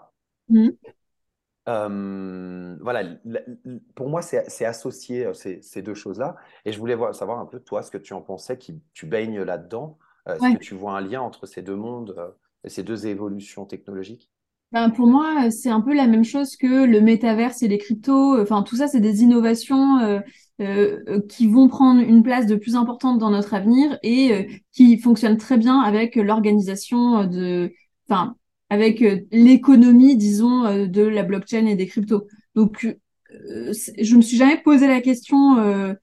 voilà, 1.68 3.04
pour 3.94 4.08
moi, 4.08 4.22
c'est 4.22 4.64
associé 4.64 5.32
ces, 5.34 5.60
ces, 5.62 5.82
deux 5.82 5.94
choses-là. 5.94 6.36
Et 6.64 6.72
je 6.72 6.78
voulais 6.78 6.94
voir, 6.94 7.14
savoir 7.14 7.38
un 7.38 7.46
peu, 7.46 7.60
toi, 7.60 7.82
ce 7.82 7.90
que 7.90 7.98
tu 7.98 8.14
en 8.14 8.22
pensais, 8.22 8.58
qui 8.58 8.80
tu 8.94 9.06
baignes 9.06 9.42
là-dedans. 9.42 9.98
Est-ce 10.26 10.54
que 10.54 10.58
tu 10.58 10.74
vois 10.74 10.92
un 10.92 11.00
lien 11.00 11.20
entre 11.20 11.46
ces 11.46 11.62
deux 11.62 11.76
mondes 11.76 12.14
ces 12.68 12.82
deux 12.82 13.06
évolutions 13.06 13.64
technologiques? 13.64 14.30
Ben, 14.72 14.90
pour 14.90 15.06
moi, 15.06 15.50
c'est 15.50 15.70
un 15.70 15.80
peu 15.80 15.94
la 15.94 16.06
même 16.06 16.24
chose 16.24 16.56
que 16.56 16.84
le 16.84 17.00
métaverse 17.00 17.62
et 17.62 17.68
les 17.68 17.78
cryptos. 17.78 18.40
Enfin, 18.40 18.62
tout 18.62 18.76
ça, 18.76 18.86
c'est 18.86 19.00
des 19.00 19.22
innovations 19.22 19.98
euh, 19.98 20.20
euh, 20.60 21.20
qui 21.28 21.46
vont 21.46 21.68
prendre 21.68 22.02
une 22.02 22.22
place 22.22 22.46
de 22.46 22.54
plus 22.54 22.76
importante 22.76 23.18
dans 23.18 23.30
notre 23.30 23.54
avenir 23.54 23.98
et 24.02 24.32
euh, 24.32 24.42
qui 24.72 24.98
fonctionnent 24.98 25.38
très 25.38 25.56
bien 25.56 25.80
avec 25.80 26.16
l'organisation 26.16 27.24
de, 27.24 27.72
enfin, 28.08 28.36
avec 28.70 29.02
l'économie, 29.30 30.16
disons, 30.16 30.86
de 30.86 31.02
la 31.02 31.22
blockchain 31.22 31.66
et 31.66 31.74
des 31.74 31.86
cryptos. 31.86 32.26
Donc, 32.54 32.86
je 33.30 34.16
me 34.16 34.20
suis 34.20 34.36
jamais 34.36 34.60
posé 34.62 34.86
la 34.86 35.00
question 35.00 35.96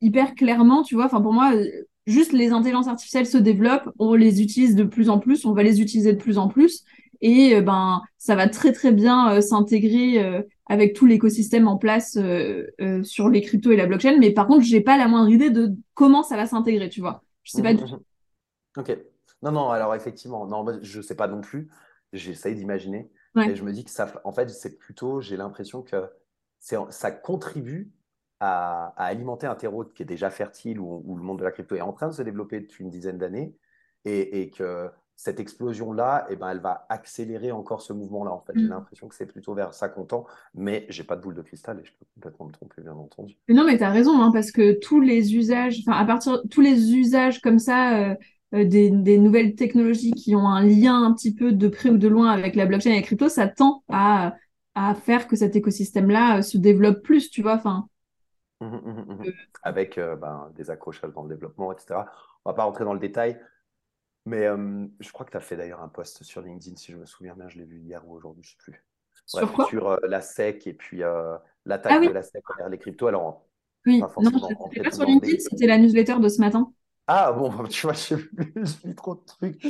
hyper 0.00 0.34
clairement, 0.34 0.82
tu 0.82 0.94
vois. 0.94 1.06
Enfin, 1.06 1.20
pour 1.20 1.32
moi, 1.32 1.52
juste 2.06 2.32
les 2.32 2.52
intelligences 2.52 2.88
artificielles 2.88 3.26
se 3.26 3.38
développent, 3.38 3.90
on 3.98 4.14
les 4.14 4.42
utilise 4.42 4.74
de 4.74 4.84
plus 4.84 5.08
en 5.10 5.18
plus, 5.18 5.44
on 5.44 5.52
va 5.52 5.62
les 5.62 5.80
utiliser 5.80 6.12
de 6.12 6.18
plus 6.18 6.38
en 6.38 6.48
plus 6.48 6.84
et 7.20 7.54
euh, 7.54 7.60
ben 7.60 8.02
ça 8.18 8.34
va 8.34 8.48
très 8.48 8.72
très 8.72 8.92
bien 8.92 9.32
euh, 9.32 9.40
s'intégrer 9.40 10.22
euh, 10.22 10.42
avec 10.66 10.94
tout 10.94 11.06
l'écosystème 11.06 11.68
en 11.68 11.76
place 11.76 12.16
sur 13.02 13.28
les 13.28 13.40
cryptos 13.40 13.72
et 13.72 13.76
la 13.76 13.86
blockchain. 13.86 14.18
Mais 14.18 14.30
par 14.30 14.46
contre, 14.46 14.64
j'ai 14.64 14.80
pas 14.80 14.96
la 14.96 15.08
moindre 15.08 15.30
idée 15.30 15.50
de 15.50 15.72
comment 15.94 16.22
ça 16.22 16.36
va 16.36 16.46
s'intégrer, 16.46 16.88
tu 16.88 17.00
vois. 17.00 17.24
Je 17.42 17.50
sais 17.52 17.62
pas 17.62 17.74
du 17.74 17.82
tout. 17.82 17.96
Ok. 18.76 18.96
Non, 19.42 19.52
non, 19.52 19.70
alors 19.70 19.94
effectivement, 19.94 20.46
non, 20.46 20.66
je 20.82 21.00
sais 21.00 21.14
pas 21.14 21.28
non 21.28 21.40
plus. 21.40 21.70
J'essaye 22.12 22.54
d'imaginer. 22.54 23.10
Et 23.36 23.54
je 23.54 23.62
me 23.62 23.72
dis 23.72 23.84
que 23.84 23.90
ça, 23.90 24.12
en 24.24 24.32
fait, 24.32 24.50
c'est 24.50 24.76
plutôt, 24.76 25.20
j'ai 25.20 25.36
l'impression 25.36 25.82
que 25.82 25.96
ça 26.58 27.10
contribue 27.12 27.92
à, 28.40 28.92
alimenter 28.96 29.46
un 29.46 29.54
terreau 29.54 29.84
qui 29.84 30.02
est 30.02 30.06
déjà 30.06 30.30
fertile, 30.30 30.80
où, 30.80 31.16
le 31.16 31.22
monde 31.22 31.38
de 31.38 31.44
la 31.44 31.52
crypto 31.52 31.76
est 31.76 31.80
en 31.80 31.92
train 31.92 32.08
de 32.08 32.12
se 32.12 32.22
développer 32.22 32.60
depuis 32.60 32.82
une 32.84 32.90
dizaine 32.90 33.18
d'années, 33.18 33.54
et, 34.04 34.42
et, 34.42 34.50
que 34.50 34.90
cette 35.14 35.38
explosion-là, 35.38 36.26
eh 36.30 36.36
ben, 36.36 36.48
elle 36.48 36.60
va 36.60 36.86
accélérer 36.88 37.52
encore 37.52 37.82
ce 37.82 37.92
mouvement-là. 37.92 38.32
En 38.32 38.40
fait, 38.40 38.54
j'ai 38.56 38.64
mm. 38.64 38.70
l'impression 38.70 39.06
que 39.06 39.14
c'est 39.14 39.26
plutôt 39.26 39.52
vers 39.52 39.74
ça 39.74 39.90
qu'on 39.90 40.04
tend, 40.04 40.24
mais 40.54 40.86
j'ai 40.88 41.04
pas 41.04 41.14
de 41.14 41.20
boule 41.20 41.34
de 41.34 41.42
cristal 41.42 41.78
et 41.78 41.84
je 41.84 41.92
peux 41.92 42.06
complètement 42.14 42.46
me 42.46 42.52
tromper, 42.52 42.80
bien 42.80 42.94
entendu. 42.94 43.36
non, 43.50 43.64
mais 43.64 43.76
tu 43.76 43.84
as 43.84 43.90
raison, 43.90 44.22
hein, 44.22 44.30
parce 44.32 44.50
que 44.50 44.80
tous 44.80 45.00
les 45.00 45.36
usages, 45.36 45.82
enfin, 45.86 45.98
à 45.98 46.06
partir 46.06 46.40
tous 46.50 46.62
les 46.62 46.94
usages 46.94 47.42
comme 47.42 47.58
ça, 47.58 47.98
euh, 47.98 48.14
euh, 48.54 48.64
des, 48.64 48.90
nouvelles 48.90 49.54
technologies 49.54 50.12
qui 50.12 50.34
ont 50.34 50.48
un 50.48 50.64
lien 50.64 51.02
un 51.02 51.12
petit 51.12 51.34
peu 51.34 51.52
de 51.52 51.68
près 51.68 51.90
ou 51.90 51.98
de 51.98 52.08
loin 52.08 52.30
avec 52.30 52.56
la 52.56 52.66
blockchain 52.66 52.90
et 52.90 52.96
la 52.96 53.02
crypto, 53.02 53.28
ça 53.28 53.48
tend 53.48 53.84
à, 53.88 54.34
à 54.74 54.94
faire 54.94 55.28
que 55.28 55.36
cet 55.36 55.56
écosystème-là 55.56 56.38
euh, 56.38 56.42
se 56.42 56.58
développe 56.58 57.02
plus, 57.02 57.30
tu 57.30 57.42
vois. 57.42 57.54
Enfin. 57.54 57.88
Mmh, 58.60 58.66
mmh, 58.66 59.04
mmh, 59.08 59.32
avec 59.62 59.96
ben, 59.96 60.52
des 60.56 60.70
accrochages 60.70 61.12
dans 61.14 61.22
le 61.22 61.28
développement, 61.28 61.72
etc. 61.72 62.00
On 62.44 62.50
va 62.50 62.54
pas 62.54 62.64
rentrer 62.64 62.84
dans 62.84 62.92
le 62.92 63.00
détail. 63.00 63.40
Mais 64.26 64.46
je 65.00 65.12
crois 65.12 65.24
que 65.24 65.30
tu 65.30 65.38
as 65.38 65.40
fait 65.40 65.56
d'ailleurs 65.56 65.80
un 65.80 65.88
post 65.88 66.22
sur 66.24 66.42
LinkedIn, 66.42 66.76
si 66.76 66.92
je 66.92 66.98
me 66.98 67.06
souviens 67.06 67.34
bien, 67.34 67.48
je 67.48 67.56
l'ai 67.56 67.64
vu 67.64 67.78
hier 67.78 68.06
ou 68.06 68.14
aujourd'hui, 68.14 68.42
je 68.44 68.50
ne 68.50 68.52
sais 68.52 68.64
plus. 68.64 68.84
sur 69.24 69.52
quoi? 69.52 69.64
Sur 69.66 69.98
la 70.06 70.20
SEC 70.20 70.66
et 70.66 70.74
puis 70.74 70.98
l'attaque 71.64 71.92
ah 71.96 72.06
de 72.06 72.12
la 72.12 72.22
SEC 72.22 72.42
envers 72.50 72.68
les 72.68 72.76
cryptos. 72.76 73.06
Alors, 73.06 73.46
oui, 73.86 74.00
non, 74.00 74.08
je 74.72 74.82
pas 74.82 74.90
sur 74.90 75.04
LinkedIn, 75.04 75.38
c'était 75.38 75.66
la 75.66 75.78
newsletter 75.78 76.18
de 76.20 76.28
ce 76.28 76.40
matin. 76.40 76.70
Ah 77.12 77.32
bon, 77.32 77.64
tu 77.64 77.88
vois, 77.88 77.92
je 77.94 78.14
lis 78.84 78.94
trop 78.94 79.16
de 79.16 79.24
trucs. 79.26 79.60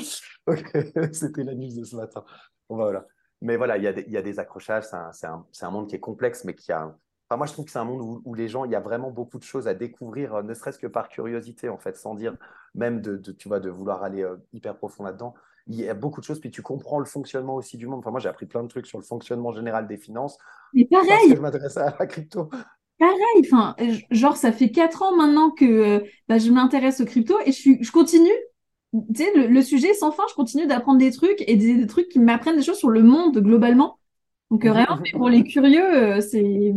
c'était 1.15 1.43
la 1.43 1.55
news 1.55 1.75
de 1.75 1.85
ce 1.85 1.97
matin. 1.97 2.23
Bah, 2.27 2.35
voilà. 2.69 3.07
Mais 3.41 3.57
voilà, 3.57 3.79
il 3.79 3.85
y, 3.85 3.87
a 3.87 3.95
des, 3.95 4.05
y 4.09 4.19
a 4.19 4.23
des 4.23 4.39
accrochages, 4.39 4.85
c'est 4.85 5.27
un, 5.27 5.47
un, 5.63 5.71
monde 5.71 5.89
qui 5.89 5.97
est 5.97 6.01
complexe, 6.01 6.45
mais 6.45 6.55
qui 6.55 6.71
a 6.71 6.95
moi, 7.37 7.47
je 7.47 7.53
trouve 7.53 7.65
que 7.65 7.71
c'est 7.71 7.79
un 7.79 7.85
monde 7.85 8.21
où, 8.25 8.35
les 8.35 8.49
gens, 8.49 8.65
il 8.65 8.73
y 8.73 8.75
a 8.75 8.81
vraiment 8.81 9.11
beaucoup 9.11 9.39
de 9.39 9.45
choses 9.45 9.69
à 9.69 9.75
découvrir, 9.75 10.35
euh, 10.35 10.43
ne 10.43 10.53
serait-ce 10.53 10.79
que 10.79 10.87
par 10.87 11.09
curiosité, 11.09 11.69
en 11.69 11.79
fait, 11.79 11.97
sans 11.97 12.15
dire 12.15 12.37
même 12.75 13.01
de, 13.01 13.17
tu 13.33 13.49
vois, 13.49 13.61
de 13.61 13.71
vouloir 13.71 14.03
aller 14.03 14.23
euh, 14.23 14.37
hyper 14.53 14.77
profond 14.77 15.05
là-dedans. 15.05 15.35
Il 15.67 15.77
y 15.77 15.89
a 15.89 15.95
beaucoup 15.95 16.21
de 16.21 16.27
choses, 16.27 16.41
puis 16.41 16.51
tu 16.51 16.61
comprends 16.61 16.99
le 16.99 17.05
fonctionnement 17.05 17.55
aussi 17.55 17.77
du 17.79 17.87
monde. 17.87 18.01
Enfin, 18.01 18.11
moi, 18.11 18.21
j'ai 18.21 18.29
appris 18.29 18.47
plein 18.47 18.63
de 18.63 18.69
trucs 18.69 18.87
sur 18.87 18.99
le 18.99 19.05
fonctionnement 19.05 19.53
général 19.53 19.87
des 19.87 19.97
finances. 19.97 20.37
Mais 20.75 20.85
pareil. 20.87 21.09
Parce 21.09 21.29
que 21.29 21.37
je 21.37 21.41
m'intéresse 21.41 21.77
à 21.77 21.97
la 21.99 22.07
crypto. 22.07 22.51
Pareil, 23.01 23.17
enfin, 23.41 23.75
genre, 24.11 24.37
ça 24.37 24.53
fait 24.53 24.71
quatre 24.71 25.03
ans 25.03 25.17
maintenant 25.17 25.51
que 25.51 25.65
euh, 25.65 26.01
bah, 26.29 26.39
je 26.39 26.51
m'intéresse 26.51 27.01
aux 27.01 27.07
crypto 27.07 27.35
et 27.45 27.53
je, 27.53 27.71
je 27.81 27.91
continue. 27.91 28.29
Tu 28.93 29.25
sais, 29.25 29.33
le, 29.35 29.63
sujet 29.63 29.95
sans 29.95 30.13
fin, 30.13 30.25
je 30.29 30.35
continue 30.35 30.67
d'apprendre 30.67 30.99
des 30.99 31.11
trucs 31.11 31.43
et 31.49 31.57
des, 31.57 31.77
des 31.77 31.87
trucs 31.87 32.09
qui 32.09 32.19
m'apprennent 32.19 32.57
des 32.57 32.63
choses 32.63 32.79
sur 32.79 32.91
le 32.91 33.03
monde 33.03 33.39
globalement. 33.39 33.99
Donc, 34.51 34.67
vraiment, 34.67 35.01
pour 35.13 35.29
les 35.29 35.45
curieux, 35.45 36.21
c'est 36.21 36.75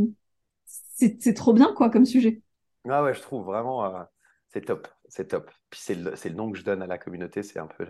c'est 0.95 1.33
trop 1.33 1.53
bien, 1.53 1.73
quoi, 1.73 1.89
comme 1.89 2.05
sujet. 2.05 2.41
Ah 2.87 3.03
ouais, 3.03 3.13
je 3.13 3.21
trouve 3.21 3.45
vraiment, 3.45 3.85
euh, 3.85 4.03
c'est 4.49 4.61
top, 4.61 4.87
c'est 5.07 5.27
top. 5.29 5.51
Puis 5.69 5.79
c'est 5.83 5.95
le, 5.95 6.11
le, 6.11 6.29
nom 6.35 6.51
que 6.51 6.57
je 6.57 6.63
donne 6.63 6.81
à 6.81 6.87
la 6.87 6.97
communauté, 6.97 7.43
c'est 7.43 7.59
un 7.59 7.67
peu 7.67 7.85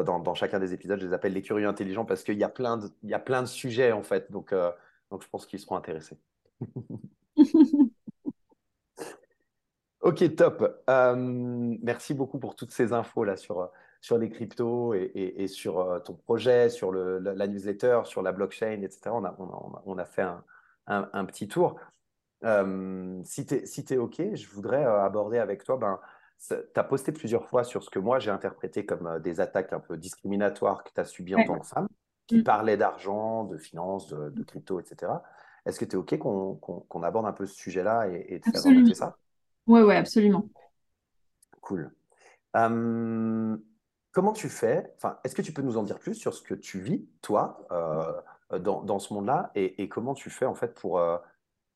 dans, 0.00 0.20
dans, 0.20 0.34
chacun 0.34 0.58
des 0.58 0.72
épisodes, 0.72 1.00
je 1.00 1.06
les 1.06 1.12
appelle 1.12 1.34
les 1.34 1.42
curieux 1.42 1.68
intelligents 1.68 2.04
parce 2.04 2.22
qu'il 2.22 2.38
y 2.38 2.44
a 2.44 2.48
plein 2.48 2.78
de, 2.78 2.88
il 3.02 3.10
y 3.10 3.14
a 3.14 3.18
plein 3.18 3.42
de 3.42 3.46
sujets 3.46 3.92
en 3.92 4.02
fait, 4.02 4.30
donc, 4.30 4.52
euh, 4.52 4.70
donc 5.10 5.22
je 5.22 5.28
pense 5.28 5.44
qu'ils 5.44 5.60
seront 5.60 5.76
intéressés. 5.76 6.18
ok, 10.00 10.36
top. 10.36 10.82
Euh, 10.88 11.14
merci 11.82 12.14
beaucoup 12.14 12.38
pour 12.38 12.54
toutes 12.54 12.72
ces 12.72 12.92
infos 12.92 13.24
là 13.24 13.36
sur 13.36 13.70
sur 14.00 14.18
les 14.18 14.30
cryptos 14.30 14.94
et, 14.94 15.12
et, 15.14 15.46
sur 15.46 16.02
ton 16.04 16.14
projet, 16.14 16.68
sur 16.68 16.90
le, 16.90 17.20
la, 17.20 17.46
newsletter, 17.46 18.00
sur 18.02 18.20
la 18.20 18.32
blockchain, 18.32 18.82
etc. 18.82 19.10
On 19.12 19.24
a, 19.24 19.32
on 19.38 19.44
a, 19.44 19.82
on 19.86 19.96
a 19.96 20.04
fait 20.04 20.22
un, 20.22 20.42
un, 20.88 21.08
un, 21.12 21.24
petit 21.24 21.46
tour. 21.46 21.78
Euh, 22.44 23.20
si 23.24 23.46
tu 23.46 23.54
es, 23.54 23.66
si 23.66 23.96
OK, 23.96 24.20
je 24.34 24.48
voudrais 24.48 24.84
euh, 24.84 25.04
aborder 25.04 25.38
avec 25.38 25.64
toi, 25.64 25.76
ben, 25.76 26.00
tu 26.48 26.54
as 26.74 26.84
posté 26.84 27.12
plusieurs 27.12 27.46
fois 27.46 27.62
sur 27.62 27.82
ce 27.84 27.90
que 27.90 27.98
moi 27.98 28.18
j'ai 28.18 28.30
interprété 28.30 28.84
comme 28.84 29.06
euh, 29.06 29.18
des 29.20 29.40
attaques 29.40 29.72
un 29.72 29.80
peu 29.80 29.96
discriminatoires 29.96 30.82
que 30.82 30.90
tu 30.92 31.00
as 31.00 31.04
subies 31.04 31.36
en 31.36 31.44
tant 31.44 31.58
que 31.58 31.66
femme, 31.66 31.88
qui 32.26 32.38
mm. 32.38 32.44
parlaient 32.44 32.76
d'argent, 32.76 33.44
de 33.44 33.58
finances, 33.58 34.08
de, 34.08 34.42
crypto, 34.42 34.80
etc. 34.80 35.12
Est-ce 35.64 35.78
que 35.78 35.84
tu 35.84 35.92
es 35.92 35.96
OK 35.96 36.18
qu'on 36.18 37.02
aborde 37.02 37.26
un 37.26 37.32
peu 37.32 37.46
ce 37.46 37.54
sujet-là 37.54 38.08
et, 38.08 38.34
et 38.34 38.38
de 38.38 38.44
faire 38.44 38.96
ça? 38.96 39.16
Oui, 39.66 39.80
ouais, 39.82 39.96
absolument. 39.96 40.48
Cool. 41.60 41.92
comment 42.52 44.32
tu 44.32 44.48
fais? 44.48 44.92
Enfin, 44.96 45.18
Est-ce 45.24 45.34
que 45.34 45.42
tu 45.42 45.52
peux 45.52 45.62
nous 45.62 45.76
en 45.76 45.84
dire 45.84 45.98
plus 45.98 46.14
sur 46.14 46.34
ce 46.34 46.42
que 46.42 46.54
tu 46.54 46.80
vis, 46.80 47.06
toi, 47.20 47.66
dans, 48.50 48.82
dans, 48.82 48.98
ce 48.98 49.14
monde-là, 49.14 49.52
et, 49.54 49.82
et, 49.82 49.88
comment 49.88 50.14
tu 50.14 50.30
fais 50.30 50.46
en 50.46 50.54
fait 50.54 50.74
pour 50.74 51.00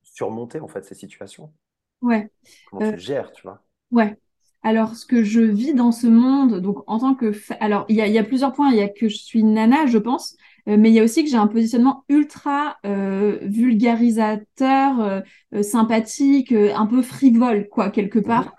surmonter 0.03 0.61
en 0.61 0.69
fait 0.69 0.85
ces 0.85 0.95
situations? 0.95 1.53
Ouais. 2.01 2.31
Comment 2.71 2.91
tu 2.91 2.95
euh, 2.95 2.99
gères, 2.99 3.33
tu 3.33 3.43
vois? 3.43 3.63
Ouais. 3.91 4.19
Alors, 4.63 4.95
ce 4.95 5.07
que 5.07 5.23
je 5.23 5.41
vis 5.41 5.75
dans 5.75 5.93
ce 5.93 6.07
monde, 6.07 6.61
donc 6.61 6.83
en 6.87 6.99
tant 6.99 7.15
que... 7.15 7.33
Alors, 7.61 7.85
il 7.89 7.97
y 7.97 8.01
a, 8.01 8.07
y 8.07 8.19
a, 8.19 8.25
plusieurs 8.25 8.53
points. 8.53 8.71
Il 8.71 8.77
y 8.77 8.83
a 8.83 8.89
que 8.89 9.09
je 9.09 9.17
suis 9.17 9.43
nana, 9.45 9.87
je 9.87 9.99
pense, 9.99 10.35
euh, 10.35 10.37
mais 10.67 10.91
il 10.91 10.95
y 10.95 11.01
a 11.01 11.05
aussi 11.05 11.23
que 11.23 11.31
j'ai 11.31 11.37
un 11.37 11.47
positionnement 11.47 12.05
ultra 12.09 12.77
euh, 12.85 13.39
vulgarisateur, 13.43 15.23
sympathique, 15.63 16.53
un 16.53 16.87
peu 16.87 17.03
frivole, 17.03 17.69
quoi, 17.69 17.91
quelque 17.91 18.19
part. 18.19 18.53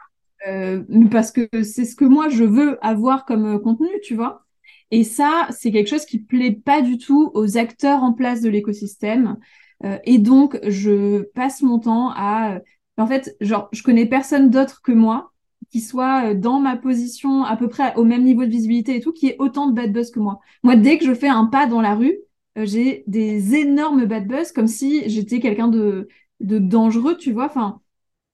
Mhm. 0.45 1.09
parce 1.09 1.31
que 1.31 1.49
c'est 1.63 1.83
ce 1.83 1.95
que 1.95 2.05
moi, 2.05 2.29
je 2.29 2.43
veux 2.45 2.77
avoir 2.85 3.25
comme 3.25 3.61
contenu, 3.61 3.89
tu 4.03 4.15
vois. 4.15 4.45
Et 4.91 5.03
ça, 5.03 5.47
c'est 5.51 5.71
quelque 5.71 5.89
chose 5.89 6.05
qui 6.05 6.19
plaît 6.19 6.51
pas 6.51 6.81
du 6.81 6.97
tout 6.97 7.31
aux 7.33 7.57
acteurs 7.57 8.03
en 8.03 8.13
place 8.13 8.41
de 8.41 8.49
l'écosystème. 8.49 9.37
Euh, 9.83 9.97
et 10.05 10.17
donc, 10.17 10.59
je 10.67 11.23
passe 11.33 11.61
mon 11.61 11.79
temps 11.79 12.11
à... 12.15 12.55
Euh, 12.55 12.59
en 12.97 13.05
fait, 13.07 13.35
genre, 13.41 13.69
je 13.71 13.83
connais 13.83 14.07
personne 14.07 14.49
d'autre 14.49 14.81
que 14.81 14.91
moi 14.91 15.31
qui 15.71 15.81
soit 15.81 16.31
euh, 16.31 16.33
dans 16.33 16.59
ma 16.59 16.77
position 16.77 17.43
à 17.43 17.57
peu 17.57 17.67
près 17.67 17.95
au 17.95 18.03
même 18.03 18.23
niveau 18.23 18.45
de 18.45 18.51
visibilité 18.51 18.95
et 18.95 18.99
tout, 19.01 19.13
qui 19.13 19.27
ait 19.27 19.35
autant 19.39 19.67
de 19.67 19.73
bad 19.73 19.91
buzz 19.91 20.11
que 20.11 20.19
moi. 20.19 20.39
Moi, 20.63 20.75
dès 20.75 20.97
que 20.97 21.05
je 21.05 21.13
fais 21.13 21.27
un 21.27 21.45
pas 21.45 21.67
dans 21.67 21.81
la 21.81 21.95
rue, 21.95 22.17
j'ai 22.55 23.03
des 23.07 23.55
énormes 23.55 24.05
bad 24.05 24.27
buzz, 24.27 24.51
comme 24.51 24.67
si 24.67 25.07
j'étais 25.09 25.39
quelqu'un 25.39 25.67
de 25.67 26.07
dangereux, 26.39 27.17
tu 27.17 27.31
vois. 27.31 27.45
Enfin, 27.45 27.81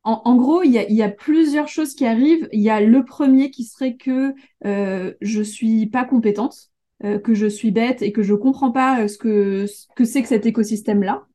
en, 0.06 0.36
gros, 0.36 0.64
il 0.64 0.72
y 0.72 1.02
a, 1.02 1.10
plusieurs 1.10 1.70
choses 1.70 1.96
qui 1.96 2.06
arrivent. 2.06 2.50
Il 2.52 2.62
y 2.62 2.70
a 2.70 2.82
le 2.82 3.06
premier 3.06 3.52
qui 3.52 3.64
serait 3.64 3.96
que 3.96 4.36
euh, 4.66 5.14
je 5.22 5.42
suis 5.42 5.88
pas 5.88 6.04
compétente, 6.04 6.72
euh, 7.06 7.20
que 7.20 7.34
je 7.34 7.48
suis 7.48 7.72
bête 7.72 8.02
et 8.02 8.12
que 8.12 8.22
je 8.22 8.34
comprends 8.34 8.72
pas 8.72 9.08
ce 9.08 9.18
que 9.18 9.66
ce 9.66 9.88
que 9.96 10.04
c'est 10.04 10.22
que 10.22 10.28
cet 10.28 10.46
écosystème-là. 10.46 11.26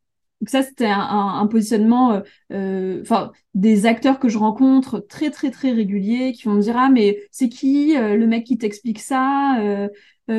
Donc 0.40 0.50
ça, 0.50 0.62
c'était 0.62 0.86
un, 0.86 1.46
positionnement, 1.48 2.12
euh, 2.12 2.20
euh, 2.52 3.00
enfin, 3.02 3.32
des 3.54 3.86
acteurs 3.86 4.20
que 4.20 4.28
je 4.28 4.38
rencontre 4.38 5.00
très, 5.00 5.30
très, 5.30 5.50
très 5.50 5.72
réguliers 5.72 6.32
qui 6.32 6.44
vont 6.44 6.54
me 6.54 6.60
dire, 6.60 6.76
ah, 6.76 6.90
mais 6.90 7.18
c'est 7.32 7.48
qui 7.48 7.96
euh, 7.96 8.16
le 8.16 8.26
mec 8.26 8.44
qui 8.44 8.56
t'explique 8.56 9.00
ça 9.00 9.58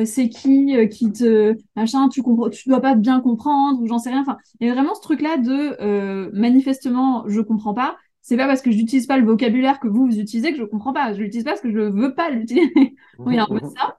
C'est 0.04 0.28
qui 0.30 0.88
qui 0.88 1.12
te... 1.12 1.54
Machin, 1.76 2.08
tu 2.08 2.22
comprends, 2.22 2.48
tu 2.48 2.68
dois 2.68 2.80
pas 2.80 2.94
bien 2.94 3.20
comprendre 3.20 3.80
ou 3.82 3.86
j'en 3.86 3.98
sais 3.98 4.10
rien. 4.10 4.22
Enfin, 4.22 4.38
il 4.60 4.68
y 4.68 4.70
a 4.70 4.74
vraiment 4.74 4.94
ce 4.94 5.02
truc-là 5.02 5.36
de, 5.36 6.30
manifestement, 6.32 7.24
je 7.28 7.40
comprends 7.40 7.74
pas. 7.74 7.96
C'est 8.22 8.36
pas 8.36 8.46
parce 8.46 8.62
que 8.62 8.70
je 8.70 8.76
n'utilise 8.76 9.06
pas 9.06 9.18
le 9.18 9.26
vocabulaire 9.26 9.80
que 9.80 9.88
vous, 9.88 10.06
vous 10.06 10.18
utilisez 10.18 10.52
que 10.52 10.58
je 10.58 10.64
comprends 10.64 10.92
pas. 10.92 11.12
Je 11.12 11.20
l'utilise 11.20 11.44
pas 11.44 11.50
parce 11.50 11.62
que 11.62 11.70
je 11.70 11.78
veux 11.78 12.14
pas 12.14 12.30
l'utiliser. 12.30 12.72
il 13.26 13.34
y 13.34 13.38
a 13.38 13.42
un 13.42 13.46
peu 13.46 13.60
ça. 13.76 13.98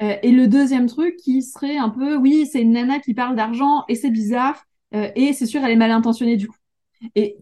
et 0.00 0.32
le 0.32 0.48
deuxième 0.48 0.86
truc 0.86 1.16
qui 1.16 1.42
serait 1.42 1.76
un 1.76 1.90
peu, 1.90 2.16
oui, 2.16 2.48
c'est 2.50 2.62
une 2.62 2.72
nana 2.72 2.98
qui 2.98 3.14
parle 3.14 3.36
d'argent 3.36 3.84
et 3.88 3.94
c'est 3.94 4.10
bizarre. 4.10 4.66
Euh, 4.94 5.10
et 5.16 5.32
c'est 5.32 5.46
sûr, 5.46 5.64
elle 5.64 5.72
est 5.72 5.76
mal 5.76 5.90
intentionnée 5.90 6.36
du 6.36 6.48
coup. 6.48 6.56
Et, 7.14 7.36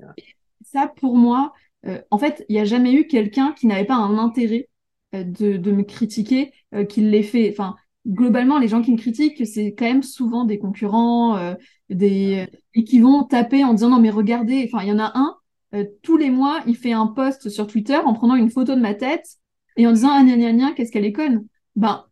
ça, 0.65 0.89
pour 0.89 1.17
moi, 1.17 1.53
euh, 1.87 2.01
en 2.11 2.19
fait, 2.19 2.45
il 2.49 2.55
n'y 2.55 2.61
a 2.61 2.65
jamais 2.65 2.93
eu 2.95 3.07
quelqu'un 3.07 3.53
qui 3.53 3.67
n'avait 3.67 3.85
pas 3.85 3.95
un 3.95 4.19
intérêt 4.19 4.69
euh, 5.15 5.25
de, 5.25 5.71
me 5.71 5.83
critiquer, 5.83 6.53
qui 6.89 7.03
l'ait 7.03 7.23
fait. 7.23 7.51
Enfin, 7.51 7.77
globalement, 8.07 8.59
les 8.59 8.69
gens 8.69 8.83
qui 8.83 8.93
me 8.93 8.97
critiquent, 8.99 9.47
c'est 9.47 9.75
quand 9.75 9.85
même 9.85 10.03
souvent 10.03 10.45
des 10.45 10.59
concurrents, 10.59 11.55
des 11.91 12.49
et 12.75 12.85
qui 12.85 12.99
vont 12.99 13.23
taper 13.25 13.63
en 13.65 13.75
disant 13.75 13.91
non 13.91 14.01
mais 14.01 14.11
regardez. 14.11 14.69
Enfin, 14.73 14.83
il 14.83 14.89
y 14.89 14.93
en 14.93 14.99
a 14.99 15.13
un 15.15 15.37
tous 16.03 16.17
les 16.17 16.31
mois, 16.31 16.63
il 16.67 16.77
fait 16.77 16.93
un 16.93 17.07
post 17.07 17.49
sur 17.49 17.67
Twitter 17.67 17.97
en 17.97 18.15
prenant 18.15 18.37
une 18.37 18.51
photo 18.51 18.75
de 18.75 18.81
ma 18.81 18.95
tête 18.95 19.39
et 19.77 19.87
en 19.87 19.93
disant 19.93 20.11
ah 20.13 20.23
gna 20.23 20.73
qu'est-ce 20.73 20.93
qu'elle 20.93 21.05
est 21.05 21.13
conne? 21.13 21.47
Ben 21.77 22.05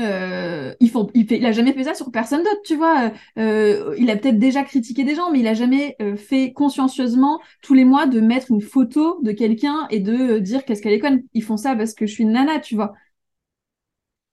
euh, 0.00 0.74
il, 0.80 0.90
faut, 0.90 1.10
il, 1.14 1.26
fait, 1.26 1.38
il 1.38 1.46
a 1.46 1.52
jamais 1.52 1.72
fait 1.72 1.84
ça 1.84 1.94
sur 1.94 2.10
personne 2.10 2.42
d'autre, 2.42 2.62
tu 2.64 2.76
vois. 2.76 3.12
Euh, 3.38 3.94
il 3.98 4.10
a 4.10 4.16
peut-être 4.16 4.38
déjà 4.38 4.62
critiqué 4.64 5.04
des 5.04 5.14
gens, 5.14 5.30
mais 5.30 5.40
il 5.40 5.46
a 5.46 5.54
jamais 5.54 5.96
euh, 6.02 6.16
fait 6.16 6.52
consciencieusement 6.52 7.40
tous 7.62 7.74
les 7.74 7.84
mois 7.84 8.06
de 8.06 8.20
mettre 8.20 8.50
une 8.50 8.60
photo 8.60 9.20
de 9.22 9.32
quelqu'un 9.32 9.86
et 9.90 10.00
de 10.00 10.38
dire 10.38 10.64
qu'est-ce 10.64 10.82
qu'elle 10.82 10.92
est 10.92 10.98
conne. 11.00 11.22
Ils 11.34 11.42
font 11.44 11.56
ça 11.56 11.76
parce 11.76 11.94
que 11.94 12.06
je 12.06 12.12
suis 12.12 12.24
une 12.24 12.32
nana, 12.32 12.58
tu 12.60 12.74
vois. 12.74 12.94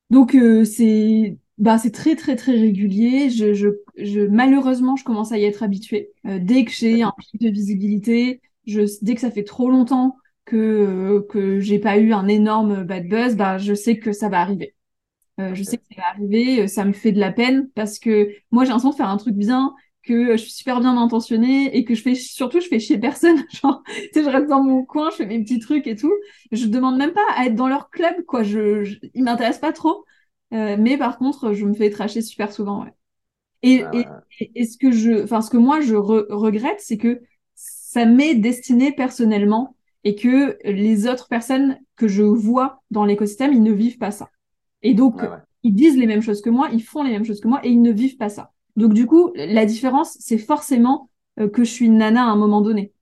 Donc 0.09 0.35
c'est 0.65 1.37
bah, 1.57 1.77
c'est 1.77 1.91
très 1.91 2.15
très 2.15 2.35
très 2.35 2.53
régulier. 2.53 3.29
Malheureusement, 4.29 4.95
je 4.95 5.03
commence 5.03 5.31
à 5.31 5.37
y 5.37 5.43
être 5.45 5.63
habituée. 5.63 6.11
dès 6.23 6.65
que 6.65 6.71
j'ai 6.71 7.01
un 7.01 7.13
pic 7.19 7.41
de 7.41 7.49
visibilité, 7.49 8.41
dès 8.65 9.15
que 9.15 9.21
ça 9.21 9.31
fait 9.31 9.43
trop 9.43 9.69
longtemps 9.69 10.17
que 10.45 11.25
que 11.29 11.59
j'ai 11.59 11.79
pas 11.79 11.97
eu 11.97 12.13
un 12.13 12.27
énorme 12.27 12.83
bad 12.83 13.07
buzz, 13.09 13.35
bah 13.35 13.57
je 13.57 13.73
sais 13.73 13.97
que 13.99 14.13
ça 14.13 14.29
va 14.29 14.39
arriver. 14.41 14.75
Euh, 15.39 15.53
je 15.53 15.63
sais 15.63 15.77
que 15.77 15.83
ça 15.91 16.01
va 16.01 16.07
arriver, 16.09 16.63
euh, 16.63 16.67
ça 16.67 16.83
me 16.83 16.93
fait 16.93 17.11
de 17.11 17.19
la 17.19 17.31
peine 17.31 17.69
parce 17.75 17.99
que 17.99 18.31
moi 18.51 18.63
j'ai 18.63 18.69
l'impression 18.69 18.89
de 18.89 18.95
faire 18.95 19.09
un 19.09 19.17
truc 19.17 19.35
bien, 19.35 19.75
que 20.07 20.31
je 20.31 20.37
suis 20.37 20.51
super 20.51 20.79
bien 20.79 20.97
intentionnée 20.97 21.75
et 21.77 21.83
que 21.83 21.93
je 21.93 22.01
fais 22.01 22.15
surtout 22.15 22.59
je 22.59 22.67
fais 22.67 22.79
chier 22.79 22.97
personne. 22.97 23.37
Genre, 23.51 23.83
tu 23.85 23.93
sais, 24.13 24.23
je 24.23 24.29
reste 24.29 24.47
dans 24.47 24.63
mon 24.63 24.83
coin, 24.85 25.09
je 25.11 25.17
fais 25.17 25.25
mes 25.25 25.43
petits 25.43 25.59
trucs 25.59 25.85
et 25.85 25.95
tout. 25.95 26.13
Je 26.51 26.65
demande 26.67 26.97
même 26.97 27.13
pas 27.13 27.25
à 27.35 27.45
être 27.45 27.55
dans 27.55 27.67
leur 27.67 27.89
club, 27.89 28.23
quoi. 28.25 28.41
Je, 28.43 28.83
je 28.83 28.97
ils 29.13 29.23
m'intéressent 29.23 29.61
pas 29.61 29.73
trop. 29.73 30.05
Euh, 30.53 30.77
mais 30.79 30.97
par 30.97 31.17
contre, 31.17 31.53
je 31.53 31.65
me 31.65 31.73
fais 31.73 31.89
tracher 31.89 32.21
super 32.21 32.51
souvent, 32.53 32.83
ouais. 32.85 32.93
Et, 33.63 33.83
et, 34.55 34.65
ce 34.65 34.77
que 34.77 34.91
je, 34.91 35.23
enfin, 35.23 35.41
ce 35.41 35.49
que 35.49 35.57
moi 35.57 35.81
je 35.81 35.95
regrette, 35.95 36.79
c'est 36.79 36.97
que 36.97 37.21
ça 37.55 38.05
m'est 38.05 38.35
destiné 38.35 38.91
personnellement 38.91 39.75
et 40.03 40.15
que 40.15 40.57
les 40.63 41.07
autres 41.07 41.27
personnes 41.27 41.79
que 41.95 42.07
je 42.07 42.21
vois 42.23 42.83
dans 42.91 43.03
l'écosystème, 43.03 43.53
ils 43.53 43.63
ne 43.63 43.73
vivent 43.73 43.97
pas 43.97 44.11
ça. 44.11 44.29
Et 44.81 44.93
donc, 44.93 45.21
ils 45.63 45.73
disent 45.73 45.97
les 45.97 46.05
mêmes 46.05 46.21
choses 46.21 46.41
que 46.41 46.49
moi, 46.49 46.69
ils 46.71 46.83
font 46.83 47.03
les 47.03 47.11
mêmes 47.11 47.25
choses 47.25 47.41
que 47.41 47.47
moi 47.47 47.59
et 47.63 47.69
ils 47.69 47.81
ne 47.81 47.91
vivent 47.91 48.17
pas 48.17 48.29
ça. 48.29 48.53
Donc, 48.75 48.93
du 48.93 49.07
coup, 49.07 49.31
la 49.35 49.65
différence, 49.65 50.17
c'est 50.19 50.37
forcément 50.37 51.09
euh, 51.39 51.49
que 51.49 51.63
je 51.63 51.71
suis 51.71 51.85
une 51.85 51.97
nana 51.97 52.23
à 52.23 52.27
un 52.27 52.35
moment 52.35 52.61
donné. 52.61 52.93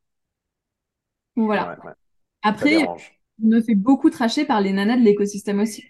voilà. 1.35 1.77
Après, 2.41 2.87
je 3.39 3.45
me 3.45 3.61
fais 3.61 3.75
beaucoup 3.75 4.09
tracher 4.09 4.45
par 4.45 4.61
les 4.61 4.71
nanas 4.71 4.97
de 4.97 5.03
l'écosystème 5.03 5.59
aussi. 5.59 5.83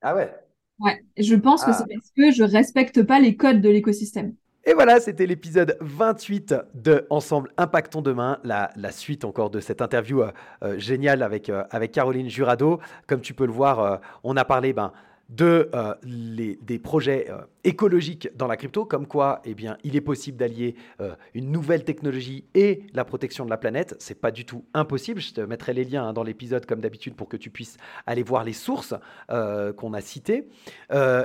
Ah 0.00 0.14
ouais? 0.14 0.32
Ouais, 0.78 1.02
je 1.16 1.34
pense 1.34 1.64
que 1.64 1.70
ah. 1.70 1.72
c'est 1.72 1.94
parce 1.94 2.10
que 2.10 2.32
je 2.32 2.42
respecte 2.42 3.02
pas 3.02 3.20
les 3.20 3.36
codes 3.36 3.60
de 3.60 3.68
l'écosystème. 3.68 4.34
Et 4.68 4.74
voilà, 4.74 4.98
c'était 4.98 5.26
l'épisode 5.26 5.76
28 5.80 6.56
de 6.74 7.06
Ensemble 7.08 7.52
Impactons 7.56 8.02
Demain, 8.02 8.40
la, 8.42 8.68
suite 8.90 9.24
encore 9.24 9.48
de 9.48 9.60
cette 9.60 9.80
interview 9.80 10.22
euh, 10.22 10.32
euh, 10.64 10.76
géniale 10.76 11.22
avec, 11.22 11.48
euh, 11.50 11.62
avec 11.70 11.92
Caroline 11.92 12.28
Jurado. 12.28 12.80
Comme 13.06 13.20
tu 13.20 13.32
peux 13.32 13.46
le 13.46 13.52
voir, 13.52 14.00
on 14.24 14.36
a 14.36 14.44
parlé 14.44 14.72
ben, 14.72 14.90
de, 15.28 15.68
euh, 15.74 15.94
les, 16.04 16.56
des 16.62 16.78
projets 16.78 17.26
euh, 17.30 17.38
écologiques 17.64 18.28
dans 18.36 18.46
la 18.46 18.56
crypto, 18.56 18.84
comme 18.84 19.06
quoi 19.06 19.40
eh 19.44 19.54
bien, 19.54 19.76
il 19.82 19.96
est 19.96 20.00
possible 20.00 20.36
d'allier 20.36 20.76
euh, 21.00 21.14
une 21.34 21.50
nouvelle 21.50 21.82
technologie 21.82 22.44
et 22.54 22.84
la 22.94 23.04
protection 23.04 23.44
de 23.44 23.50
la 23.50 23.56
planète. 23.56 23.96
C'est 23.98 24.20
pas 24.20 24.30
du 24.30 24.44
tout 24.44 24.64
impossible. 24.72 25.20
Je 25.20 25.32
te 25.32 25.40
mettrai 25.40 25.72
les 25.72 25.84
liens 25.84 26.08
hein, 26.08 26.12
dans 26.12 26.22
l'épisode 26.22 26.64
comme 26.64 26.80
d'habitude 26.80 27.16
pour 27.16 27.28
que 27.28 27.36
tu 27.36 27.50
puisses 27.50 27.76
aller 28.06 28.22
voir 28.22 28.44
les 28.44 28.52
sources 28.52 28.94
qu'on 29.28 29.94
a 29.94 30.00
citées. 30.00 30.48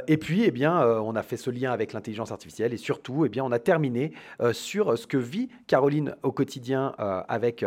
et 0.08 0.18
puis, 0.18 0.44
eh 0.46 0.52
bien, 0.52 0.82
on 1.02 1.16
a 1.16 1.24
fait 1.24 1.38
ce 1.38 1.50
lien 1.50 1.72
avec 1.72 1.94
l'intelligence 1.94 2.32
artificielle 2.32 2.74
et 2.74 2.78
surtout, 2.78 3.26
eh 3.26 3.30
bien, 3.30 3.44
on 3.44 3.52
a 3.52 3.60
terminé 3.60 4.14
sur 4.52 4.98
ce 4.98 5.08
que 5.08 5.18
vit 5.18 5.50
Caroline 5.68 6.16
au 6.24 6.32
quotidien 6.32 6.94
avec 7.28 7.66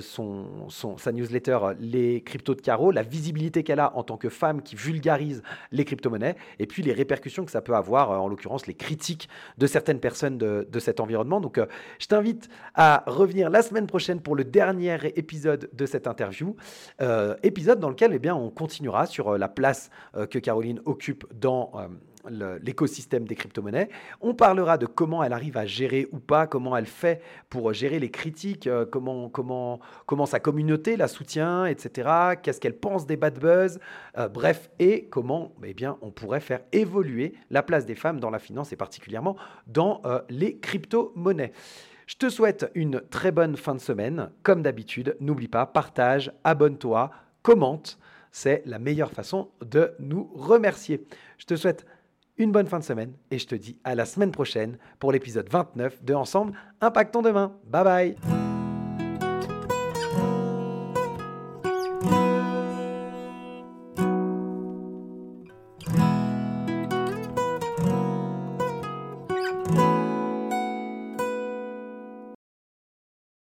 son, 0.00 0.68
sa 0.68 1.12
newsletter 1.12 1.58
Les 1.78 2.22
cryptos 2.22 2.54
de 2.54 2.60
Caro, 2.60 2.90
la 2.90 3.02
visibilité 3.02 3.62
qu'elle 3.62 3.80
a 3.80 3.96
en 3.96 4.02
tant 4.02 4.16
que 4.16 4.28
femme 4.28 4.62
qui 4.62 4.76
vulgarise 4.76 5.42
les 5.74 5.84
crypto-monnaies, 5.84 6.36
et 6.58 6.66
puis 6.66 6.82
les 6.82 6.92
répercussions 6.92 7.44
que 7.44 7.50
ça 7.50 7.60
peut 7.60 7.74
avoir, 7.74 8.10
euh, 8.10 8.16
en 8.16 8.28
l'occurrence 8.28 8.66
les 8.66 8.74
critiques 8.74 9.28
de 9.58 9.66
certaines 9.66 10.00
personnes 10.00 10.38
de, 10.38 10.78
cet 10.78 11.00
environnement. 11.00 11.40
Donc 11.40 11.58
euh, 11.58 11.66
je 11.98 12.06
t'invite 12.06 12.48
à 12.74 13.04
revenir 13.06 13.50
la 13.50 13.62
semaine 13.62 13.86
prochaine 13.86 14.20
pour 14.20 14.36
le 14.36 14.44
dernier 14.44 14.98
épisode 15.16 15.68
de 15.72 15.86
cette 15.86 16.06
interview, 16.06 16.56
euh, 17.00 17.34
épisode 17.42 17.80
dans 17.80 17.88
lequel 17.88 18.12
eh 18.14 18.18
bien, 18.18 18.34
on 18.34 18.50
continuera 18.50 19.06
sur 19.06 19.36
la 19.36 19.48
place 19.48 19.90
que 20.30 20.38
Caroline 20.38 20.80
occupe 20.84 21.26
dans 21.34 21.72
l'écosystème 22.28 23.26
des 23.26 23.34
crypto-monnaies. 23.34 23.88
On 24.20 24.34
parlera 24.34 24.78
de 24.78 24.86
comment 24.86 25.22
elle 25.22 25.32
arrive 25.32 25.56
à 25.56 25.66
gérer 25.66 26.08
ou 26.12 26.18
pas, 26.18 26.46
comment 26.46 26.76
elle 26.76 26.86
fait 26.86 27.22
pour 27.50 27.72
gérer 27.72 27.98
les 27.98 28.10
critiques, 28.10 28.66
euh, 28.66 28.86
comment, 28.86 29.28
comment, 29.28 29.80
comment 30.06 30.26
sa 30.26 30.40
communauté 30.40 30.96
la 30.96 31.08
soutient, 31.08 31.66
etc. 31.66 32.36
Qu'est-ce 32.42 32.60
qu'elle 32.60 32.76
pense 32.76 33.06
des 33.06 33.16
bad 33.16 33.38
buzz, 33.38 33.78
euh, 34.18 34.28
bref, 34.28 34.70
et 34.78 35.06
comment 35.06 35.52
eh 35.64 35.74
bien, 35.74 35.98
on 36.02 36.10
pourrait 36.10 36.40
faire 36.40 36.60
évoluer 36.72 37.34
la 37.50 37.62
place 37.62 37.86
des 37.86 37.94
femmes 37.94 38.20
dans 38.20 38.30
la 38.30 38.38
finance 38.38 38.72
et 38.72 38.76
particulièrement 38.76 39.36
dans 39.66 40.00
euh, 40.04 40.20
les 40.28 40.58
crypto-monnaies. 40.58 41.52
Je 42.06 42.16
te 42.16 42.28
souhaite 42.28 42.70
une 42.74 43.00
très 43.00 43.32
bonne 43.32 43.56
fin 43.56 43.74
de 43.74 43.80
semaine. 43.80 44.30
Comme 44.42 44.62
d'habitude, 44.62 45.16
n'oublie 45.20 45.48
pas, 45.48 45.64
partage, 45.66 46.32
abonne-toi, 46.44 47.10
commente. 47.42 47.98
C'est 48.30 48.62
la 48.66 48.78
meilleure 48.78 49.12
façon 49.12 49.50
de 49.64 49.94
nous 50.00 50.30
remercier. 50.34 51.06
Je 51.38 51.46
te 51.46 51.56
souhaite 51.56 51.86
une 52.36 52.52
bonne 52.52 52.66
fin 52.66 52.78
de 52.78 52.84
semaine 52.84 53.12
et 53.30 53.38
je 53.38 53.46
te 53.46 53.54
dis 53.54 53.78
à 53.84 53.94
la 53.94 54.04
semaine 54.04 54.30
prochaine 54.30 54.78
pour 54.98 55.12
l'épisode 55.12 55.48
29 55.50 56.04
de 56.04 56.14
Ensemble 56.14 56.52
Impactons 56.80 57.22
demain. 57.22 57.56
Bye 57.64 57.84
bye 57.84 58.53